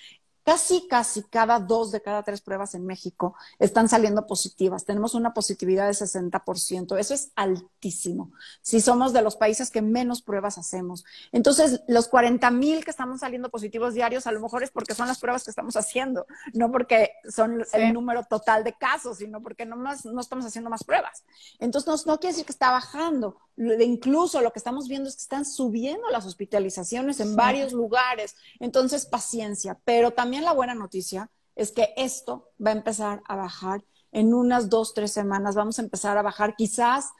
[0.48, 4.86] Casi, casi cada dos de cada tres pruebas en México están saliendo positivas.
[4.86, 6.98] Tenemos una positividad de 60%.
[6.98, 8.32] Eso es altísimo.
[8.62, 11.04] Si somos de los países que menos pruebas hacemos.
[11.32, 15.06] Entonces, los 40 mil que estamos saliendo positivos diarios, a lo mejor es porque son
[15.06, 19.66] las pruebas que estamos haciendo, no porque son el número total de casos, sino porque
[19.66, 21.24] no, más, no estamos haciendo más pruebas.
[21.58, 23.36] Entonces, no, no quiere decir que está bajando.
[23.80, 28.36] Incluso lo que estamos viendo es que están subiendo las hospitalizaciones en varios lugares.
[28.60, 29.78] Entonces, paciencia.
[29.84, 34.68] Pero también la buena noticia es que esto va a empezar a bajar en unas
[34.68, 35.54] dos, tres semanas.
[35.54, 37.10] Vamos a empezar a bajar quizás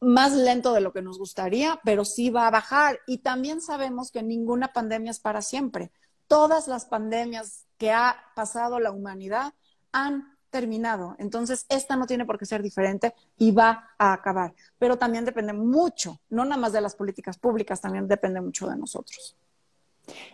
[0.00, 3.00] más lento de lo que nos gustaría, pero sí va a bajar.
[3.06, 5.90] Y también sabemos que ninguna pandemia es para siempre.
[6.26, 9.54] Todas las pandemias que ha pasado la humanidad
[9.92, 11.16] han terminado.
[11.18, 14.54] Entonces, esta no tiene por qué ser diferente y va a acabar.
[14.78, 18.76] Pero también depende mucho, no nada más de las políticas públicas, también depende mucho de
[18.76, 19.36] nosotros.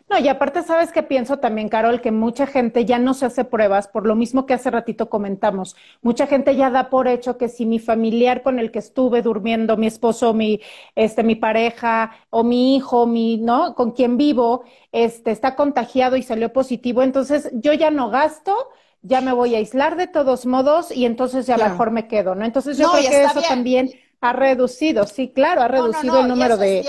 [0.08, 2.02] No, y aparte, ¿sabes qué pienso también, Carol?
[2.02, 5.74] Que mucha gente ya no se hace pruebas, por lo mismo que hace ratito comentamos.
[6.02, 9.76] Mucha gente ya da por hecho que si mi familiar con el que estuve durmiendo,
[9.78, 10.60] mi esposo, mi,
[10.94, 13.74] este, mi pareja, o mi hijo, mi, ¿no?
[13.74, 18.54] Con quien vivo, este, está contagiado y salió positivo, entonces yo ya no gasto,
[19.00, 22.44] ya me voy a aislar de todos modos y entonces ya mejor me quedo, ¿no?
[22.44, 23.90] Entonces yo creo que eso también
[24.22, 26.88] ha reducido, sí, claro, ha reducido el número de,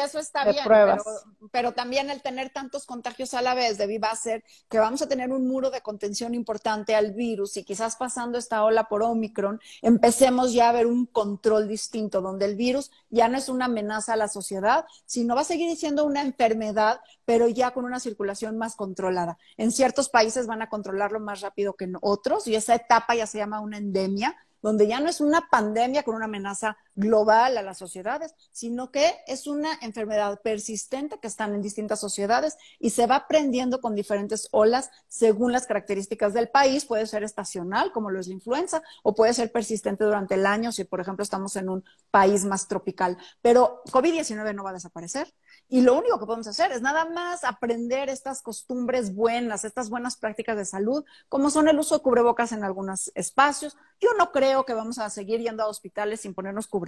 [0.64, 1.04] pruebas.
[1.52, 5.02] Pero, también el tener tantos contagios a la vez de va a ser que vamos
[5.02, 9.02] a tener un muro de contención importante al virus y quizás pasando esta ola por
[9.02, 13.66] Omicron, empecemos ya a ver un control distinto, donde el virus ya no es una
[13.66, 18.00] amenaza a la sociedad, sino va a seguir siendo una enfermedad, pero ya con una
[18.00, 19.40] circulación más controlada.
[19.58, 23.26] En ciertos países van a controlarlo más rápido que en otros y esa etapa ya
[23.26, 27.62] se llama una endemia donde ya no es una pandemia con una amenaza global a
[27.62, 33.08] las sociedades, sino que es una enfermedad persistente que están en distintas sociedades y se
[33.08, 36.86] va aprendiendo con diferentes olas según las características del país.
[36.86, 40.72] Puede ser estacional, como lo es la influenza, o puede ser persistente durante el año
[40.72, 43.18] si, por ejemplo, estamos en un país más tropical.
[43.42, 45.34] Pero COVID-19 no va a desaparecer.
[45.68, 50.18] Y lo único que podemos hacer es nada más aprender estas costumbres buenas, estas buenas
[50.18, 53.76] prácticas de salud, como son el uso de cubrebocas en algunos espacios.
[54.00, 56.83] Yo no creo que vamos a seguir yendo a hospitales sin ponernos cubrebocas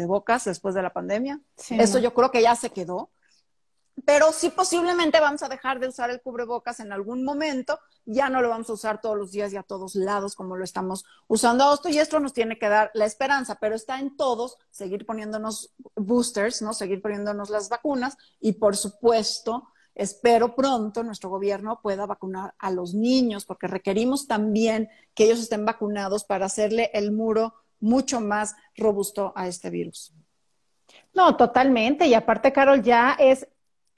[0.52, 1.40] después de la pandemia.
[1.70, 3.10] Eso yo creo que ya se quedó
[4.04, 8.42] pero sí posiblemente vamos a dejar de usar el cubrebocas en algún momento, ya no
[8.42, 11.74] lo vamos a usar todos los días y a todos lados como lo estamos usando
[11.74, 15.74] esto y esto nos tiene que dar la esperanza, pero está en todos seguir poniéndonos
[15.96, 16.74] boosters, ¿no?
[16.74, 22.94] Seguir poniéndonos las vacunas y por supuesto, espero pronto nuestro gobierno pueda vacunar a los
[22.94, 27.54] niños porque requerimos también que ellos estén vacunados para hacerle el muro
[27.86, 30.14] mucho más robusto a este virus.
[31.14, 32.08] No, totalmente.
[32.08, 33.48] Y aparte, Carol, ya es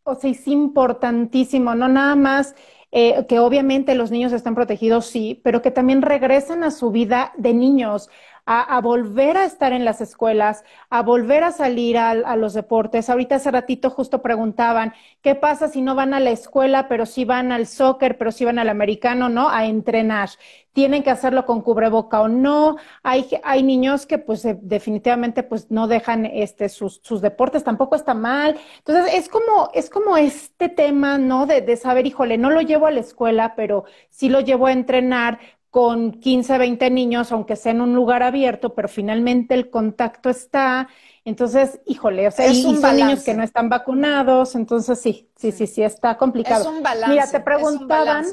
[0.08, 2.56] o sea, es importantísimo, no nada más
[2.92, 7.34] eh, que obviamente los niños están protegidos, sí, pero que también regresen a su vida
[7.38, 8.10] de niños,
[8.50, 13.10] a, volver a estar en las escuelas, a volver a salir a, los deportes.
[13.10, 17.26] Ahorita hace ratito justo preguntaban, ¿qué pasa si no van a la escuela, pero sí
[17.26, 19.50] van al soccer, pero sí van al americano, ¿no?
[19.50, 20.30] A entrenar.
[20.72, 22.78] ¿Tienen que hacerlo con cubreboca o no?
[23.04, 28.14] Hay, hay niños que pues definitivamente pues no dejan este, sus, sus deportes, tampoco está
[28.14, 28.58] mal.
[28.78, 31.48] Entonces es como, es como este tema, ¿no?
[31.48, 34.72] De, de saber, híjole, no lo llevo a la escuela, pero sí lo llevo a
[34.72, 40.30] entrenar, con 15, 20 niños, aunque sea en un lugar abierto, pero finalmente el contacto
[40.30, 40.88] está.
[41.26, 45.68] Entonces, híjole, o sea, y, son niños que no están vacunados, entonces sí, sí, sí,
[45.68, 46.62] sí, está complicado.
[46.62, 47.14] Es un balance.
[47.14, 48.26] Mira, te preguntaban.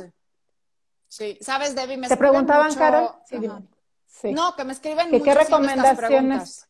[1.09, 2.79] Sí, sabes, Debbie, me Te preguntaban, mucho...
[2.79, 3.09] Carol.
[4.07, 6.69] Sí, No, que me escriben ¿Qué recomendaciones?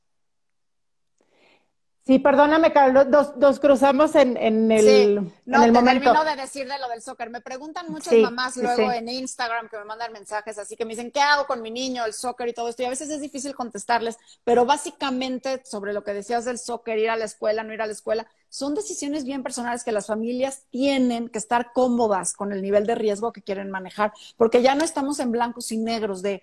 [2.06, 3.06] Sí, perdóname, Carlos,
[3.37, 5.33] dos, cruzamos en, en el, sí.
[5.46, 6.12] no, en el te momento.
[6.12, 7.31] termino de decir de lo del soccer.
[7.31, 11.10] Me preguntan muchas mamás luego en Instagram que me mandan mensajes así que me dicen,
[11.10, 12.83] ¿qué hago con mi niño, el soccer y todo esto?
[12.83, 17.08] Y a veces es difícil contestarles, pero básicamente sobre lo que decías del soccer, ir
[17.08, 20.64] a la escuela, no ir a la escuela, son decisiones bien personales que las familias
[20.68, 24.85] tienen que estar cómodas con el nivel de riesgo que quieren manejar, porque ya no
[24.85, 26.42] estamos en blancos y negros de,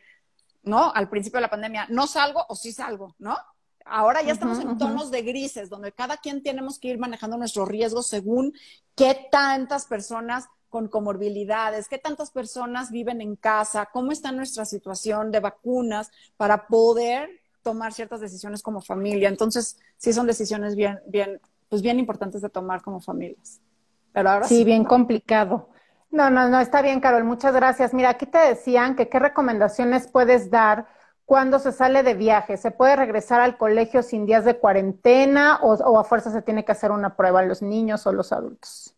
[0.63, 0.91] ¿no?
[0.91, 3.37] Al principio de la pandemia, no salgo o sí salgo, ¿no?
[3.85, 7.67] Ahora ya estamos en tonos de grises, donde cada quien tenemos que ir manejando nuestros
[7.67, 8.53] riesgos según
[8.95, 15.31] qué tantas personas con comorbilidades, qué tantas personas viven en casa, cómo está nuestra situación
[15.31, 19.27] de vacunas para poder tomar ciertas decisiones como familia.
[19.27, 23.59] Entonces, sí son decisiones bien, bien, pues bien importantes de tomar como familias.
[24.13, 25.69] Pero ahora sí, sí bien complicado.
[26.09, 27.93] No, no, no, está bien, Carol, muchas gracias.
[27.93, 30.87] Mira, aquí te decían que qué recomendaciones puedes dar
[31.31, 32.57] cuando se sale de viaje?
[32.57, 36.73] ¿Se puede regresar al colegio sin días de cuarentena o, a fuerza se tiene que
[36.73, 38.93] hacer una prueba los niños o los adultos?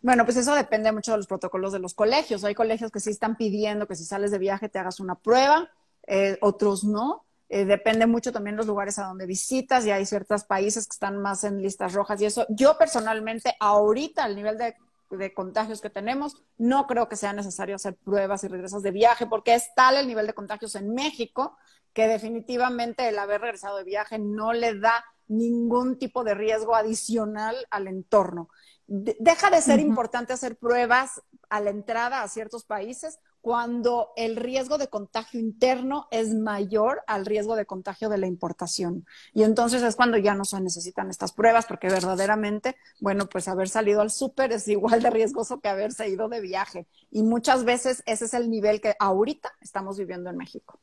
[0.00, 2.44] Bueno, pues eso depende mucho de los protocolos de los colegios.
[2.44, 5.70] Hay colegios que sí están pidiendo que si sales de viaje te hagas una prueba,
[6.06, 7.24] eh, otros no.
[7.48, 11.20] Eh, depende mucho también los lugares a donde visitas y hay ciertos países que están
[11.20, 12.46] más en listas rojas y eso.
[12.48, 14.76] Yo personalmente, ahorita, al nivel de
[15.16, 19.26] de contagios que tenemos, no creo que sea necesario hacer pruebas y regresas de viaje
[19.26, 21.56] porque es tal el nivel de contagios en México
[21.92, 27.56] que definitivamente el haber regresado de viaje no le da ningún tipo de riesgo adicional
[27.70, 28.48] al entorno.
[28.86, 34.78] deja de ser importante hacer pruebas a la entrada a ciertos países cuando el riesgo
[34.78, 39.04] de contagio interno es mayor al riesgo de contagio de la importación.
[39.34, 43.68] Y entonces es cuando ya no se necesitan estas pruebas, porque verdaderamente, bueno, pues haber
[43.68, 46.86] salido al súper es igual de riesgoso que haberse ido de viaje.
[47.10, 50.80] Y muchas veces ese es el nivel que ahorita estamos viviendo en México.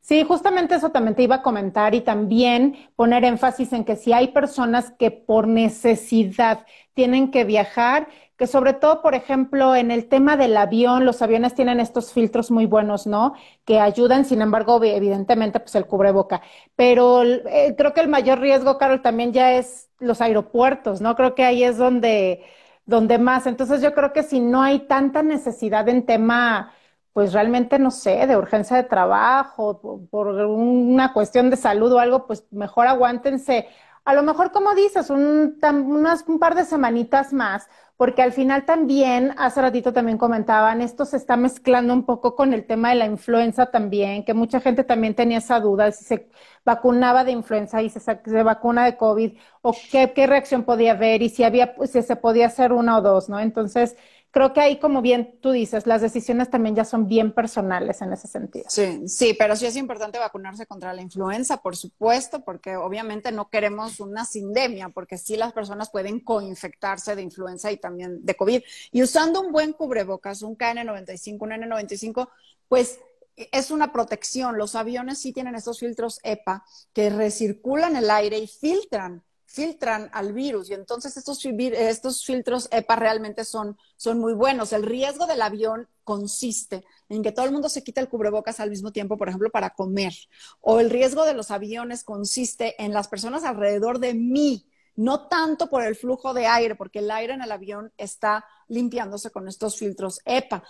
[0.00, 4.12] Sí, justamente eso también te iba a comentar y también poner énfasis en que si
[4.12, 6.66] hay personas que por necesidad
[7.00, 11.54] tienen que viajar, que sobre todo, por ejemplo, en el tema del avión, los aviones
[11.54, 13.32] tienen estos filtros muy buenos, ¿no?
[13.64, 16.42] Que ayudan, sin embargo, evidentemente, pues el cubreboca.
[16.76, 21.16] Pero eh, creo que el mayor riesgo, Carol, también ya es los aeropuertos, ¿no?
[21.16, 22.44] Creo que ahí es donde,
[22.84, 23.46] donde más.
[23.46, 26.74] Entonces, yo creo que si no hay tanta necesidad en tema
[27.12, 29.80] pues realmente no sé, de urgencia de trabajo,
[30.10, 33.66] por, una cuestión de salud o algo, pues mejor aguántense.
[34.04, 38.64] A lo mejor, como dices, un, unas, un par de semanitas más, porque al final
[38.64, 42.94] también, hace ratito también comentaban, esto se está mezclando un poco con el tema de
[42.94, 46.30] la influenza también, que mucha gente también tenía esa duda si se
[46.64, 51.28] vacunaba de influenza y se, vacuna de COVID, o qué, qué reacción podía haber y
[51.28, 53.38] si había, si se podía hacer una o dos, ¿no?
[53.38, 53.96] Entonces,
[54.30, 58.12] creo que ahí, como bien tú dices, las decisiones también ya son bien personales en
[58.12, 58.66] ese sentido.
[58.68, 63.48] Sí, sí, pero sí es importante vacunarse contra la influenza, por supuesto, porque obviamente no
[63.48, 68.62] queremos una sindemia, porque sí las personas pueden coinfectarse de influenza y también de COVID.
[68.92, 72.28] Y usando un buen cubrebocas, un KN95, un N95,
[72.68, 73.00] pues
[73.36, 74.58] es una protección.
[74.58, 80.32] Los aviones sí tienen estos filtros EPA que recirculan el aire y filtran filtran al
[80.32, 84.72] virus y entonces estos, estos filtros EPA realmente son, son muy buenos.
[84.72, 88.70] El riesgo del avión consiste en que todo el mundo se quita el cubrebocas al
[88.70, 90.12] mismo tiempo, por ejemplo, para comer.
[90.60, 95.68] O el riesgo de los aviones consiste en las personas alrededor de mí, no tanto
[95.68, 99.76] por el flujo de aire, porque el aire en el avión está limpiándose con estos
[99.76, 100.62] filtros EPA.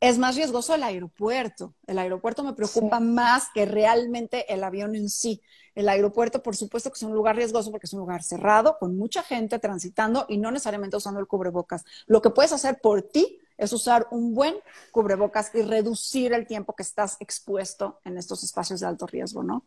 [0.00, 1.74] Es más riesgoso el aeropuerto.
[1.86, 5.42] El aeropuerto me preocupa más que realmente el avión en sí.
[5.74, 8.96] El aeropuerto, por supuesto que es un lugar riesgoso porque es un lugar cerrado, con
[8.96, 11.84] mucha gente transitando y no necesariamente usando el cubrebocas.
[12.06, 14.54] Lo que puedes hacer por ti es usar un buen
[14.92, 19.64] cubrebocas y reducir el tiempo que estás expuesto en estos espacios de alto riesgo, ¿no?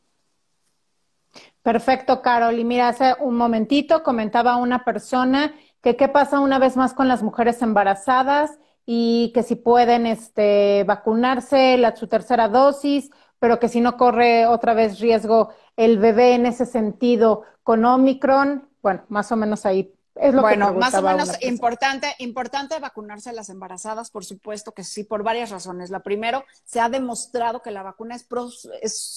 [1.62, 2.58] Perfecto, Carol.
[2.58, 7.08] Y mira, hace un momentito comentaba una persona que qué pasa una vez más con
[7.08, 13.10] las mujeres embarazadas y que si pueden este, vacunarse la, su tercera dosis
[13.42, 18.70] pero que si no corre otra vez riesgo el bebé en ese sentido con Omicron,
[18.84, 23.34] bueno, más o menos ahí es lo bueno, más o menos importante, importante vacunarse a
[23.34, 25.90] las embarazadas, por supuesto que sí, por varias razones.
[25.90, 28.28] La primero, se ha demostrado que la vacuna es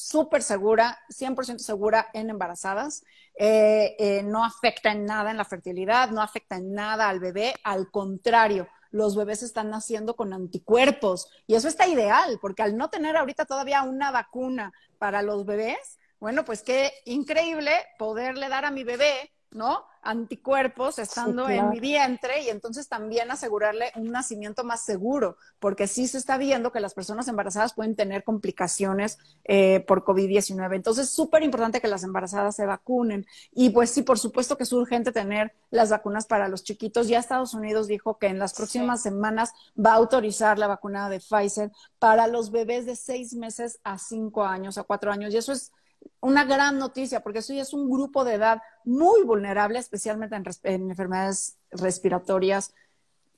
[0.09, 3.05] súper segura, 100% segura en embarazadas.
[3.37, 7.55] Eh, eh, no afecta en nada en la fertilidad, no afecta en nada al bebé,
[7.63, 11.29] al contrario, los bebés están naciendo con anticuerpos.
[11.49, 15.99] Y eso está ideal, porque al no tener ahorita todavía una vacuna para los bebés,
[16.21, 19.87] bueno, pues qué increíble poderle dar a mi bebé, ¿no?
[20.05, 26.07] anticuerpos estando en mi vientre y entonces también asegurarle un nacimiento más seguro, porque sí
[26.07, 30.77] se está viendo que las personas embarazadas pueden tener complicaciones eh, por COVID-19.
[30.77, 33.27] Entonces, súper importante que las embarazadas se vacunen.
[33.53, 37.09] Y pues sí, por supuesto que es urgente tener las vacunas para los chiquitos.
[37.09, 41.21] Ya Estados Unidos dijo que en las próximas semanas va a autorizar la vacuna de
[41.21, 45.33] Pfizer para los bebés de seis meses a cinco años, a cuatro años.
[45.33, 45.73] Y eso es
[46.21, 50.91] una gran noticia, porque eso ya es un grupo de edad muy vulnerable, especialmente en,
[50.91, 52.73] enfermedades respiratorias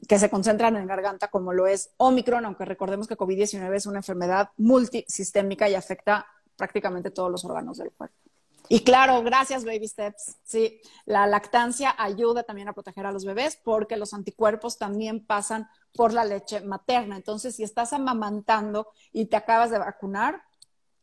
[0.09, 3.99] que se concentran en garganta, como lo es Omicron, aunque recordemos que COVID-19 es una
[3.99, 8.17] enfermedad multisistémica y afecta prácticamente todos los órganos del cuerpo.
[8.69, 10.37] Y claro, gracias Baby Steps.
[10.43, 15.69] Sí, la lactancia ayuda también a proteger a los bebés porque los anticuerpos también pasan
[15.95, 17.17] por la leche materna.
[17.17, 20.43] Entonces, si estás amamantando y te acabas de vacunar,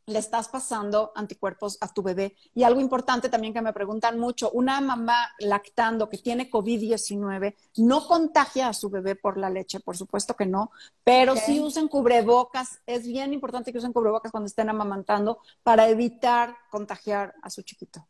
[0.05, 2.35] le estás pasando anticuerpos a tu bebé.
[2.53, 8.07] Y algo importante también que me preguntan mucho, una mamá lactando que tiene COVID-19 no
[8.07, 10.71] contagia a su bebé por la leche, por supuesto que no,
[11.03, 12.81] pero sí usen cubrebocas.
[12.85, 18.05] Es bien importante que usen cubrebocas cuando estén amamantando para evitar contagiar a su chiquito.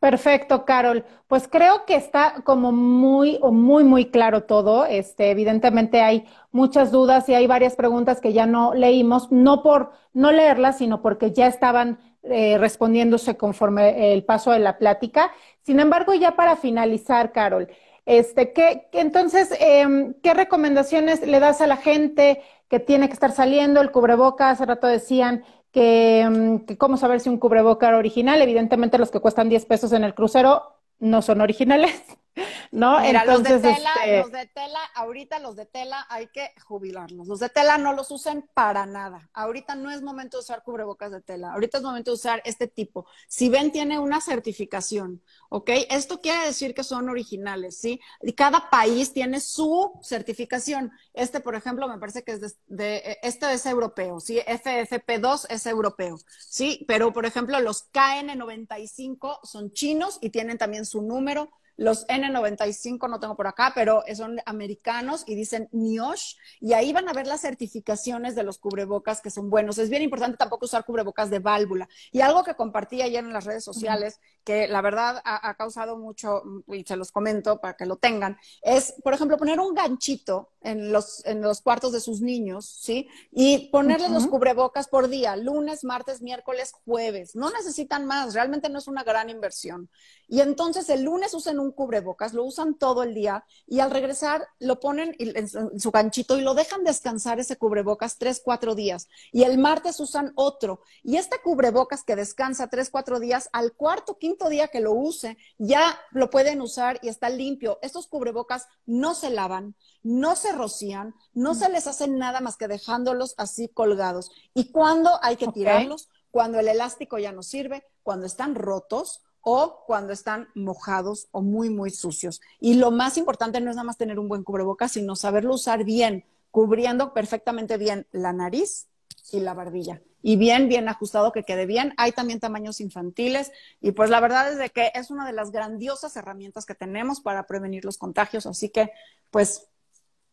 [0.00, 1.04] Perfecto, Carol.
[1.26, 4.86] Pues creo que está como muy o muy muy claro todo.
[4.86, 9.92] Este, evidentemente hay muchas dudas y hay varias preguntas que ya no leímos, no por
[10.12, 15.32] no leerlas, sino porque ya estaban eh, respondiéndose conforme el paso de la plática.
[15.62, 17.68] Sin embargo, ya para finalizar, Carol,
[18.06, 23.32] este, ¿qué, entonces, em, ¿qué recomendaciones le das a la gente que tiene que estar
[23.32, 23.80] saliendo?
[23.80, 28.40] El cubrebocas, hace rato decían Mm, que, cómo saber si un cubreboca era original.
[28.42, 31.92] Evidentemente los que cuestan 10 pesos en el crucero no son originales.
[32.72, 33.00] ¿no?
[33.00, 37.26] Mira, los de tela, este los de tela, ahorita los de tela hay que jubilarlos.
[37.26, 39.28] Los de tela no los usen para nada.
[39.32, 41.52] Ahorita no es momento de usar cubrebocas de tela.
[41.52, 43.06] Ahorita es momento de usar este tipo.
[43.28, 45.70] Si ven, tiene una certificación, ¿ok?
[45.90, 48.00] Esto quiere decir que son originales, ¿sí?
[48.22, 50.92] Y cada país tiene su certificación.
[51.12, 54.38] Este, por ejemplo, me parece que es de, este es europeo, ¿sí?
[54.38, 56.84] FFP2 es europeo, ¿sí?
[56.88, 63.20] Pero, por ejemplo, los KN95 son chinos y tienen también su número los N95 no
[63.20, 67.40] tengo por acá, pero son americanos y dicen NIOSH y ahí van a ver las
[67.40, 69.78] certificaciones de los cubrebocas que son buenos.
[69.78, 71.88] Es bien importante tampoco usar cubrebocas de válvula.
[72.10, 76.42] Y algo que compartí ayer en las redes sociales, que la verdad ha, causado mucho,
[76.66, 80.92] y se los comento para que lo tengan, es, por ejemplo, poner un ganchito en
[80.92, 83.08] los, en los cuartos de sus niños, ¿sí?
[83.32, 87.34] Y ponerles los cubrebocas por día, lunes, martes, miércoles, jueves.
[87.34, 89.88] No necesitan más, realmente no es una gran inversión.
[90.28, 94.46] Y entonces el lunes usen un cubrebocas, lo usan todo el día y al regresar
[94.58, 99.08] lo ponen en su ganchito y lo dejan descansar ese cubrebocas tres, cuatro días.
[99.32, 100.82] Y el martes usan otro.
[101.02, 105.38] Y este cubrebocas que descansa tres, cuatro días, al cuarto, quinto día que lo use,
[105.56, 107.78] ya lo pueden usar y está limpio.
[107.80, 109.74] Estos cubrebocas no se lavan,
[110.08, 114.30] no se rocían, no se les hace nada más que dejándolos así colgados.
[114.54, 116.08] ¿Y cuándo hay que tirarlos?
[116.30, 121.68] Cuando el elástico ya no sirve, cuando están rotos o cuando están mojados o muy,
[121.68, 122.40] muy sucios.
[122.58, 125.84] Y lo más importante no es nada más tener un buen cubrebocas, sino saberlo usar
[125.84, 128.86] bien, cubriendo perfectamente bien la nariz
[129.30, 130.00] y la barbilla.
[130.22, 131.92] Y bien, bien ajustado, que quede bien.
[131.98, 133.52] Hay también tamaños infantiles.
[133.82, 137.20] Y pues la verdad es de que es una de las grandiosas herramientas que tenemos
[137.20, 138.46] para prevenir los contagios.
[138.46, 138.90] Así que,
[139.30, 139.68] pues,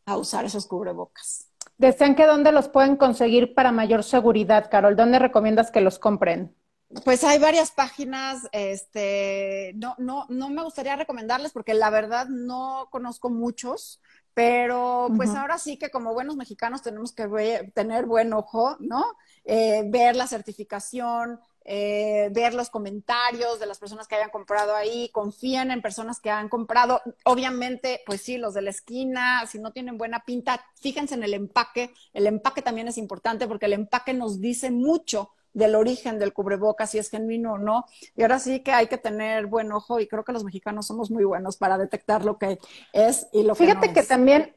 [0.06, 1.50] a usar esos cubrebocas.
[1.78, 4.96] Desean que dónde los pueden conseguir para mayor seguridad, Carol.
[4.96, 6.56] ¿Dónde recomiendas que los compren?
[7.04, 12.88] Pues hay varias páginas, este, no, no, no me gustaría recomendarles porque la verdad no
[12.92, 14.02] conozco muchos,
[14.34, 19.04] pero pues ahora sí que como buenos mexicanos tenemos que tener buen ojo, ¿no?
[19.44, 25.10] Eh, ver la certificación, eh, ver los comentarios de las personas que hayan comprado ahí,
[25.12, 27.02] confíen en personas que han comprado.
[27.24, 31.34] Obviamente, pues sí, los de la esquina, si no tienen buena pinta, fíjense en el
[31.34, 31.92] empaque.
[32.14, 36.92] El empaque también es importante porque el empaque nos dice mucho del origen del cubrebocas,
[36.92, 37.86] si es genuino o no.
[38.16, 41.10] Y ahora sí que hay que tener buen ojo y creo que los mexicanos somos
[41.10, 42.60] muy buenos para detectar lo que
[42.94, 44.54] es y lo que Fíjate no que también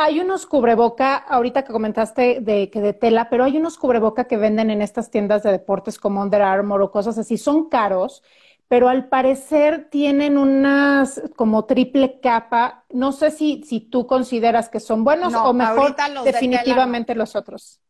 [0.00, 4.36] hay unos cubreboca, ahorita que comentaste de que de tela, pero hay unos cubreboca que
[4.36, 7.36] venden en estas tiendas de deportes como Under Armour o cosas así.
[7.36, 8.22] Son caros,
[8.68, 12.84] pero al parecer tienen unas como triple capa.
[12.90, 17.80] No sé si, si tú consideras que son buenos o mejor definitivamente los otros.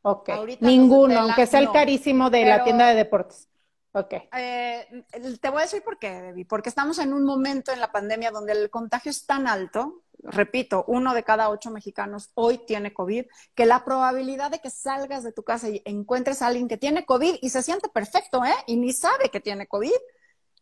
[0.00, 0.30] Ok.
[0.60, 3.50] Ninguno, aunque sea el carísimo de la tienda de deportes.
[3.92, 4.14] Ok.
[4.34, 5.04] Eh,
[5.40, 6.46] te voy a decir por qué, Debbie.
[6.46, 10.84] Porque estamos en un momento en la pandemia donde el contagio es tan alto, repito,
[10.88, 15.32] uno de cada ocho mexicanos hoy tiene COVID, que la probabilidad de que salgas de
[15.32, 18.54] tu casa y encuentres a alguien que tiene COVID y se siente perfecto, ¿eh?
[18.66, 19.92] Y ni sabe que tiene COVID,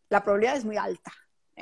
[0.08, 1.12] la probabilidad es muy alta.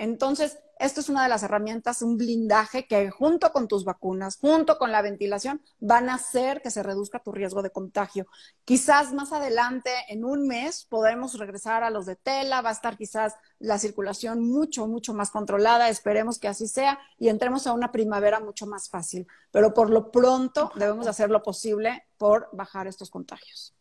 [0.00, 4.78] Entonces, esto es una de las herramientas, un blindaje que junto con tus vacunas, junto
[4.78, 8.26] con la ventilación, van a hacer que se reduzca tu riesgo de contagio.
[8.64, 12.96] Quizás más adelante, en un mes, podremos regresar a los de tela, va a estar
[12.96, 17.92] quizás la circulación mucho, mucho más controlada, esperemos que así sea y entremos a una
[17.92, 19.26] primavera mucho más fácil.
[19.50, 23.74] Pero por lo pronto debemos hacer lo posible por bajar estos contagios.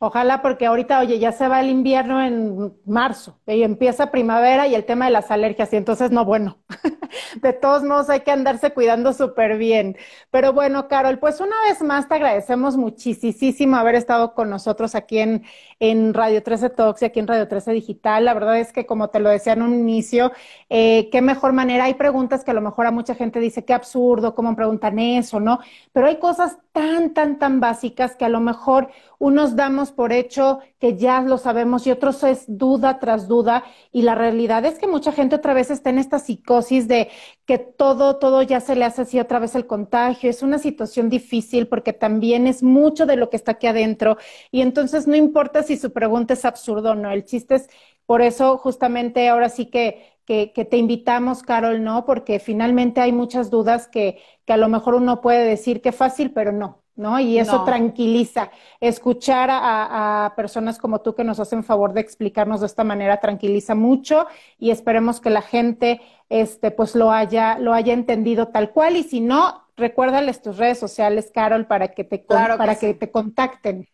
[0.00, 4.74] Ojalá, porque ahorita, oye, ya se va el invierno en marzo y empieza primavera y
[4.74, 6.58] el tema de las alergias, y entonces no, bueno,
[7.42, 9.96] de todos modos hay que andarse cuidando súper bien.
[10.30, 15.18] Pero bueno, Carol, pues una vez más te agradecemos muchísimo haber estado con nosotros aquí
[15.18, 15.44] en,
[15.80, 18.24] en Radio 13 Talks y aquí en Radio 13 Digital.
[18.24, 20.32] La verdad es que, como te lo decía en un inicio,
[20.68, 21.84] eh, qué mejor manera.
[21.84, 25.40] Hay preguntas que a lo mejor a mucha gente dice, qué absurdo, cómo preguntan eso,
[25.40, 25.60] ¿no?
[25.92, 28.88] Pero hay cosas tan, tan, tan básicas que a lo mejor
[29.18, 34.02] unos damos por hecho que ya lo sabemos y otros es duda tras duda y
[34.02, 37.08] la realidad es que mucha gente otra vez está en esta psicosis de
[37.46, 40.30] que todo, todo ya se le hace así otra vez el contagio.
[40.30, 44.16] Es una situación difícil porque también es mucho de lo que está aquí adentro
[44.50, 47.68] y entonces no importa si su pregunta es absurdo o no, el chiste es
[48.06, 52.04] por eso justamente ahora sí que que, te invitamos, Carol, ¿no?
[52.04, 56.32] Porque finalmente hay muchas dudas que, que a lo mejor uno puede decir que fácil,
[56.32, 57.18] pero no, ¿no?
[57.20, 58.50] Y eso tranquiliza.
[58.80, 63.74] Escuchar a, personas como tú que nos hacen favor de explicarnos de esta manera tranquiliza
[63.74, 64.26] mucho
[64.58, 69.04] y esperemos que la gente, este, pues lo haya, lo haya entendido tal cual y
[69.04, 73.88] si no, recuérdales tus redes sociales, Carol, para que te, para que te contacten.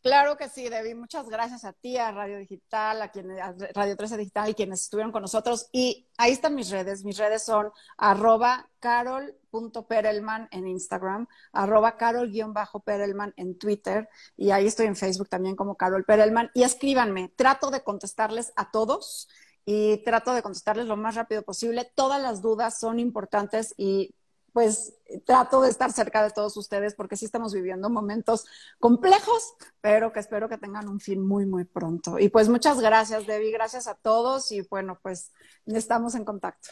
[0.00, 0.94] Claro que sí, Debbie.
[0.94, 3.38] Muchas gracias a ti, a Radio Digital, a, quienes,
[3.74, 5.68] Radio 13 Digital y quienes estuvieron con nosotros.
[5.72, 7.04] Y ahí están mis redes.
[7.04, 14.94] Mis redes son arroba carol.perelman en Instagram, arroba carol-perelman en Twitter y ahí estoy en
[14.94, 16.50] Facebook también como Carol Perelman.
[16.54, 17.32] Y escríbanme.
[17.34, 19.28] Trato de contestarles a todos
[19.64, 21.90] y trato de contestarles lo más rápido posible.
[21.96, 24.14] Todas las dudas son importantes y
[24.58, 24.92] pues
[25.24, 28.44] trato de estar cerca de todos ustedes porque sí estamos viviendo momentos
[28.80, 32.18] complejos, pero que espero que tengan un fin muy, muy pronto.
[32.18, 35.30] Y pues muchas gracias, Debbie, gracias a todos y bueno, pues
[35.66, 36.70] estamos en contacto.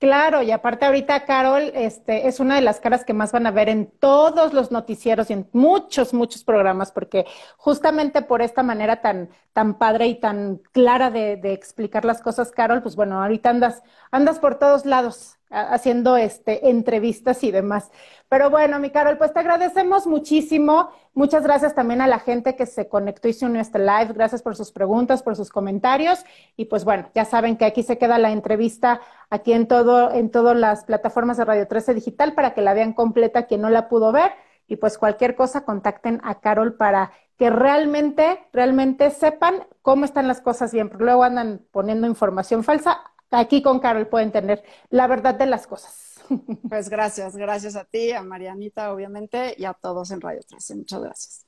[0.00, 3.52] Claro, y aparte ahorita Carol este, es una de las caras que más van a
[3.52, 7.24] ver en todos los noticieros y en muchos, muchos programas, porque
[7.56, 12.50] justamente por esta manera tan, tan padre y tan clara de, de explicar las cosas,
[12.50, 17.90] Carol, pues bueno, ahorita andas, andas por todos lados haciendo este, entrevistas y demás.
[18.28, 20.90] Pero bueno, mi Carol, pues te agradecemos muchísimo.
[21.12, 24.12] Muchas gracias también a la gente que se conectó y se unió a este live.
[24.14, 26.24] Gracias por sus preguntas, por sus comentarios.
[26.56, 29.00] Y pues bueno, ya saben que aquí se queda la entrevista
[29.30, 32.92] aquí en todo, en todas las plataformas de Radio 13 Digital para que la vean
[32.92, 34.32] completa quien no la pudo ver.
[34.66, 40.40] Y pues cualquier cosa, contacten a Carol para que realmente, realmente sepan cómo están las
[40.40, 43.00] cosas bien, luego andan poniendo información falsa
[43.34, 46.00] aquí con Carol pueden tener la verdad de las cosas.
[46.68, 50.76] Pues gracias, gracias a ti, a Marianita, obviamente, y a todos en Radio 13.
[50.76, 51.46] Muchas gracias.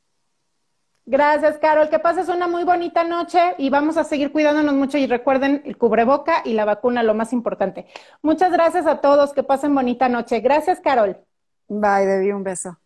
[1.07, 1.89] Gracias, Carol.
[1.89, 5.79] Que pases una muy bonita noche y vamos a seguir cuidándonos mucho y recuerden el
[5.79, 7.87] cubreboca y la vacuna, lo más importante.
[8.23, 9.33] Muchas gracias a todos.
[9.33, 10.41] Que pasen bonita noche.
[10.41, 11.17] Gracias, Carol.
[11.69, 12.35] Bye, Debbie.
[12.35, 12.77] Un beso.